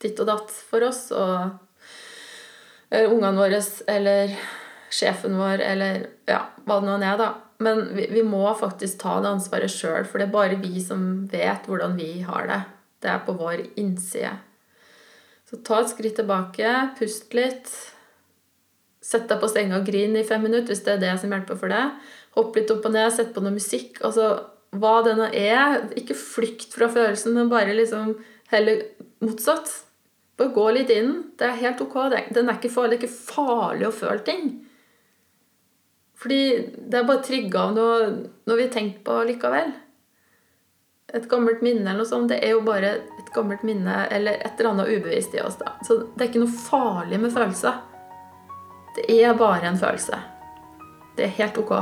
ditt 0.00 0.20
og 0.24 0.30
datt 0.30 0.54
for 0.70 0.86
oss. 0.86 1.10
Og 1.12 1.60
eller 2.94 3.12
ungene 3.12 3.40
våre 3.40 3.60
eller 3.90 4.34
sjefen 4.94 5.36
vår 5.38 5.62
eller 5.64 6.06
ja, 6.30 6.44
hva 6.64 6.78
det 6.80 6.88
nå 6.88 6.96
er, 7.00 7.18
da. 7.20 7.30
Men 7.64 7.84
vi, 7.96 8.06
vi 8.12 8.22
må 8.26 8.46
faktisk 8.58 9.00
ta 9.02 9.18
det 9.22 9.32
ansvaret 9.34 9.72
sjøl, 9.72 10.06
for 10.06 10.20
det 10.20 10.28
er 10.28 10.34
bare 10.34 10.60
vi 10.62 10.82
som 10.82 11.24
vet 11.30 11.68
hvordan 11.68 11.96
vi 11.98 12.10
har 12.26 12.48
det. 12.50 12.60
Det 13.02 13.10
er 13.12 13.22
på 13.26 13.36
vår 13.36 13.64
innside. 13.80 14.32
Så 15.54 15.60
ta 15.62 15.76
et 15.84 15.90
skritt 15.92 16.16
tilbake, 16.18 16.70
pust 16.98 17.34
litt. 17.38 17.68
Sett 19.04 19.28
deg 19.30 19.38
på 19.38 19.46
senga 19.52 19.78
og 19.78 19.86
grin 19.86 20.16
i 20.18 20.24
fem 20.26 20.42
minutter 20.42 20.72
hvis 20.72 20.82
det 20.82 20.96
er 20.96 21.02
det 21.04 21.12
som 21.22 21.30
hjelper 21.30 21.60
for 21.60 21.70
deg. 21.70 21.92
Hopp 22.34 22.56
litt 22.58 22.72
opp 22.74 22.88
og 22.88 22.94
ned, 22.96 23.12
sett 23.14 23.30
på 23.36 23.42
noe 23.44 23.54
musikk. 23.54 24.00
Altså, 24.02 24.32
hva 24.74 24.96
det 25.06 25.14
nå 25.14 25.28
er. 25.30 25.84
Ikke 26.00 26.16
flykt 26.18 26.74
fra 26.74 26.88
følelsen, 26.90 27.36
men 27.38 27.52
bare 27.52 27.76
liksom 27.78 28.16
heller 28.50 28.82
motsatt. 29.22 29.70
Bare 30.34 30.56
gå 30.56 30.66
litt 30.74 30.90
inn. 30.90 31.14
Det 31.38 31.46
er 31.46 31.62
helt 31.62 31.86
ok. 31.86 32.00
Den 32.34 32.50
er 32.50 32.58
ikke 32.58 32.74
farlig. 32.74 32.98
Det 32.98 33.06
er 33.06 33.12
ikke 33.12 33.26
farlig 33.30 33.86
å 33.86 33.94
føle 33.94 34.26
ting. 34.26 34.50
Fordi 36.18 36.42
det 36.74 36.98
er 36.98 37.06
bare 37.06 37.22
trigga 37.22 37.68
av 37.68 37.78
noe, 37.78 38.12
noe 38.42 38.58
vi 38.58 38.66
har 38.66 38.74
tenkt 38.74 39.04
på 39.06 39.22
likevel. 39.30 39.70
Et 41.14 41.26
gammelt 41.30 41.62
minne 41.62 41.84
eller 41.86 42.02
noe 42.02 42.10
sånt, 42.10 42.28
det 42.32 42.40
er 42.42 42.56
jo 42.56 42.62
bare 42.66 42.96
et 43.20 43.28
gammelt 43.34 43.62
minne 43.66 44.04
eller 44.10 44.40
et 44.40 44.58
eller 44.58 44.72
annet 44.72 44.90
ubevisst 44.96 45.36
i 45.36 45.42
oss. 45.44 45.58
da. 45.60 45.76
Så 45.86 46.00
det 46.14 46.24
er 46.24 46.30
ikke 46.32 46.42
noe 46.42 46.62
farlig 46.64 47.20
med 47.22 47.34
følelser. 47.34 47.78
Det 48.96 49.06
er 49.14 49.38
bare 49.38 49.68
en 49.70 49.78
følelse. 49.78 50.18
Det 51.14 51.28
er 51.28 51.36
helt 51.38 51.58
ok. 51.58 51.72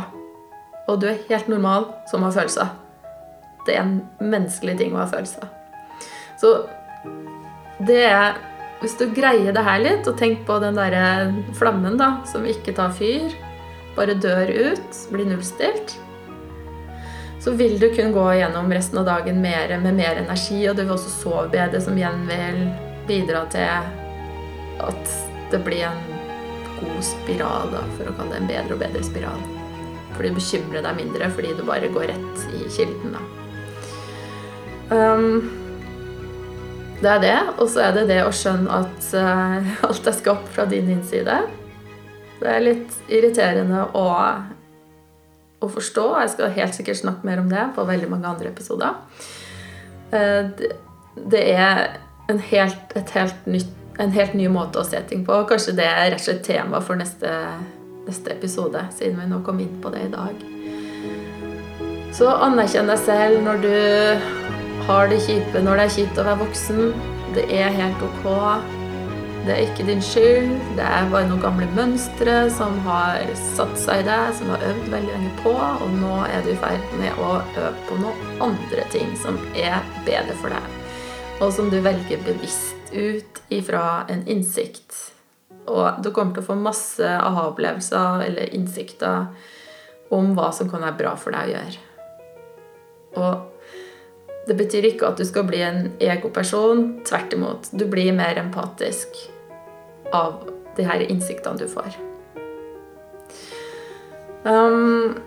Og 0.89 1.01
du 1.01 1.09
er 1.09 1.25
helt 1.31 1.49
normal 1.49 1.89
som 2.11 2.25
har 2.27 2.35
følelser. 2.37 2.73
Det 3.67 3.77
er 3.77 3.85
en 3.85 3.99
menneskelig 4.21 4.77
ting 4.81 4.97
å 4.97 5.03
ha 5.03 5.09
følelser. 5.11 5.49
Så 6.41 6.55
det 7.87 8.03
er 8.09 8.41
Hvis 8.83 8.97
du 8.99 9.05
greier 9.15 9.55
det 9.55 9.63
her 9.63 9.79
litt, 9.79 10.09
og 10.11 10.17
tenk 10.19 10.41
på 10.43 10.57
den 10.59 10.75
derre 10.75 11.29
flammen 11.55 11.95
da, 12.01 12.17
som 12.27 12.43
ikke 12.43 12.73
tar 12.75 12.91
fyr, 12.91 13.31
bare 13.95 14.17
dør 14.19 14.51
ut, 14.51 14.97
blir 15.15 15.29
nullstilt, 15.29 15.95
så 17.43 17.51
vil 17.59 17.79
du 17.79 17.89
kunne 17.91 18.15
gå 18.15 18.25
gjennom 18.39 18.71
resten 18.73 18.99
av 19.01 19.09
dagen 19.09 19.41
mer, 19.43 19.79
med 19.83 19.97
mer 19.99 20.21
energi, 20.21 20.61
og 20.71 20.77
du 20.77 20.85
vil 20.85 20.95
også 20.95 21.11
sove 21.11 21.49
bedre, 21.51 21.81
som 21.83 21.97
igjen 21.99 22.23
vil 22.29 22.61
bidra 23.09 23.43
til 23.51 23.67
at 24.83 25.17
det 25.51 25.59
blir 25.67 25.89
en 25.89 26.05
god 26.79 27.01
spiral, 27.07 27.73
da, 27.75 27.83
for 27.97 28.11
å 28.11 28.15
kalle 28.19 28.37
det 28.37 28.41
en 28.45 28.53
bedre 28.53 28.77
og 28.77 28.85
bedre 28.85 29.03
spiral. 29.07 29.43
Fordi 30.13 30.31
du 30.31 30.39
bekymrer 30.39 30.87
deg 30.87 31.01
mindre 31.01 31.33
fordi 31.35 31.51
du 31.59 31.65
bare 31.67 31.91
går 31.91 32.13
rett 32.13 32.47
i 32.55 32.63
kilden. 32.77 33.17
da. 33.17 33.27
Um, 34.93 35.51
det 37.03 37.11
er 37.11 37.23
det. 37.23 37.39
Og 37.59 37.67
så 37.73 37.89
er 37.89 37.97
det 37.97 38.07
det 38.13 38.21
å 38.23 38.33
skjønne 38.35 38.83
at 38.85 39.11
uh, 39.19 39.73
alt 39.89 40.07
er 40.07 40.19
skapt 40.19 40.51
fra 40.55 40.69
din 40.71 40.91
innside. 40.95 41.41
Det 42.39 42.51
er 42.51 42.65
litt 42.65 42.99
irriterende 43.11 43.87
å, 43.99 44.07
å, 45.67 45.71
forstå. 45.73 46.07
Jeg 46.23 46.33
skal 46.35 46.57
helt 46.57 46.79
sikkert 46.79 47.01
snakke 47.03 47.29
mer 47.29 47.43
om 47.43 47.51
det 47.51 47.69
på 47.77 47.87
veldig 47.89 48.11
mange 48.11 48.31
andre 48.31 48.51
episoder. 48.53 48.99
Det, 50.13 50.73
det, 51.17 51.43
er 51.55 52.01
en 52.29 52.41
helt, 52.51 52.97
helt 53.15 53.47
nytt, 53.49 53.71
en 54.03 54.13
helt 54.13 54.35
ny 54.37 54.49
måte 54.53 54.83
å 54.83 54.87
se 54.87 55.01
ting 55.09 55.25
på. 55.25 55.39
Kanskje 55.49 55.77
det 55.79 55.89
er 55.89 56.11
rett 56.11 56.21
og 56.21 56.27
slett 56.27 56.45
tema 56.47 56.83
for 56.85 57.01
neste, 57.01 57.33
neste 58.09 58.35
episode, 58.35 58.85
siden 58.97 59.21
vi 59.23 59.31
nå 59.31 59.41
kom 59.47 59.63
inn 59.65 59.79
på 59.81 59.93
det 59.95 60.09
i 60.09 60.13
dag. 60.13 60.45
Så 62.13 62.29
anerkjenn 62.29 62.91
deg 62.93 63.01
selv 63.01 63.41
når 63.47 63.63
du 63.65 63.75
har 64.87 65.09
det 65.09 65.23
kjipe 65.25 65.63
når 65.63 65.79
det 65.79 65.89
er 65.89 65.97
kjipt 65.97 66.21
å 66.21 66.29
være 66.29 66.43
voksen. 66.45 66.95
Det 67.33 67.49
er 67.55 67.73
helt 67.73 68.05
ok. 68.05 68.82
Det 69.43 69.51
er 69.51 69.65
ikke 69.65 69.85
din 69.89 70.03
skyld. 70.05 70.53
Det 70.79 70.85
er 70.87 71.09
bare 71.11 71.27
noen 71.27 71.41
gamle 71.43 71.67
mønstre 71.75 72.45
som 72.55 72.77
har 72.85 73.25
satt 73.57 73.73
seg 73.81 74.05
i 74.05 74.07
deg, 74.07 74.37
som 74.39 74.53
har 74.55 74.63
øvd 74.69 74.85
veldig 74.93 75.11
lenge 75.11 75.33
på, 75.41 75.55
og 75.57 75.97
nå 75.99 76.21
er 76.29 76.45
du 76.45 76.53
i 76.53 76.61
ferd 76.63 76.95
med 77.01 77.19
å 77.19 77.31
øve 77.41 77.73
på 77.89 77.99
noen 78.05 78.45
andre 78.47 78.85
ting 78.95 79.11
som 79.19 79.41
er 79.59 79.83
bedre 80.07 80.37
for 80.39 80.55
deg, 80.55 80.77
og 81.43 81.51
som 81.57 81.73
du 81.75 81.81
velger 81.83 82.23
bevisst 82.23 82.95
ut 82.95 83.43
ifra 83.51 84.05
en 84.15 84.23
innsikt. 84.31 84.95
Og 85.67 85.99
du 86.07 86.13
kommer 86.15 86.39
til 86.39 86.45
å 86.45 86.51
få 86.53 86.59
masse 86.63 87.03
aha-opplevelser 87.03 88.23
eller 88.29 88.55
innsikter 88.55 89.27
om 90.15 90.37
hva 90.39 90.53
som 90.55 90.71
kan 90.71 90.87
være 90.87 91.01
bra 91.03 91.17
for 91.19 91.35
deg 91.35 91.51
å 91.51 91.57
gjøre. 91.57 91.83
Og 93.19 94.47
det 94.47 94.55
betyr 94.59 94.93
ikke 94.93 95.11
at 95.11 95.19
du 95.19 95.27
skal 95.27 95.51
bli 95.51 95.67
en 95.67 95.85
egoperson. 96.03 97.01
Tvert 97.07 97.35
imot. 97.35 97.75
Du 97.75 97.89
blir 97.91 98.15
mer 98.15 98.39
empatisk 98.39 99.19
av 100.13 100.49
de 100.77 100.87
her 100.87 101.05
innsiktene 101.09 101.59
du 101.61 101.69
får. 101.69 101.97
Um, 104.45 105.19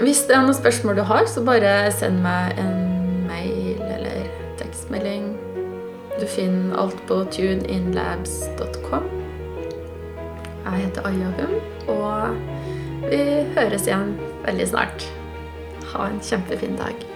hvis 0.00 0.24
det 0.26 0.34
er 0.36 0.46
noen 0.46 0.56
spørsmål 0.56 0.98
du 0.98 1.04
har, 1.06 1.26
så 1.30 1.42
bare 1.46 1.90
send 1.94 2.20
meg 2.22 2.58
en 2.58 3.26
mail 3.28 3.82
eller 3.82 4.26
tekstmelding. 4.60 5.32
Du 6.18 6.26
finner 6.26 6.78
alt 6.82 6.98
på 7.10 7.20
tuneinlabs.com. 7.34 9.10
Jeg 10.68 10.84
heter 10.84 11.06
Aya 11.08 11.30
Hum, 11.38 11.54
og 11.88 13.08
vi 13.10 13.22
høres 13.56 13.86
igjen 13.86 14.16
veldig 14.44 14.72
snart. 14.74 15.06
Ha 15.94 16.10
en 16.10 16.20
kjempefin 16.22 16.76
dag. 16.76 17.07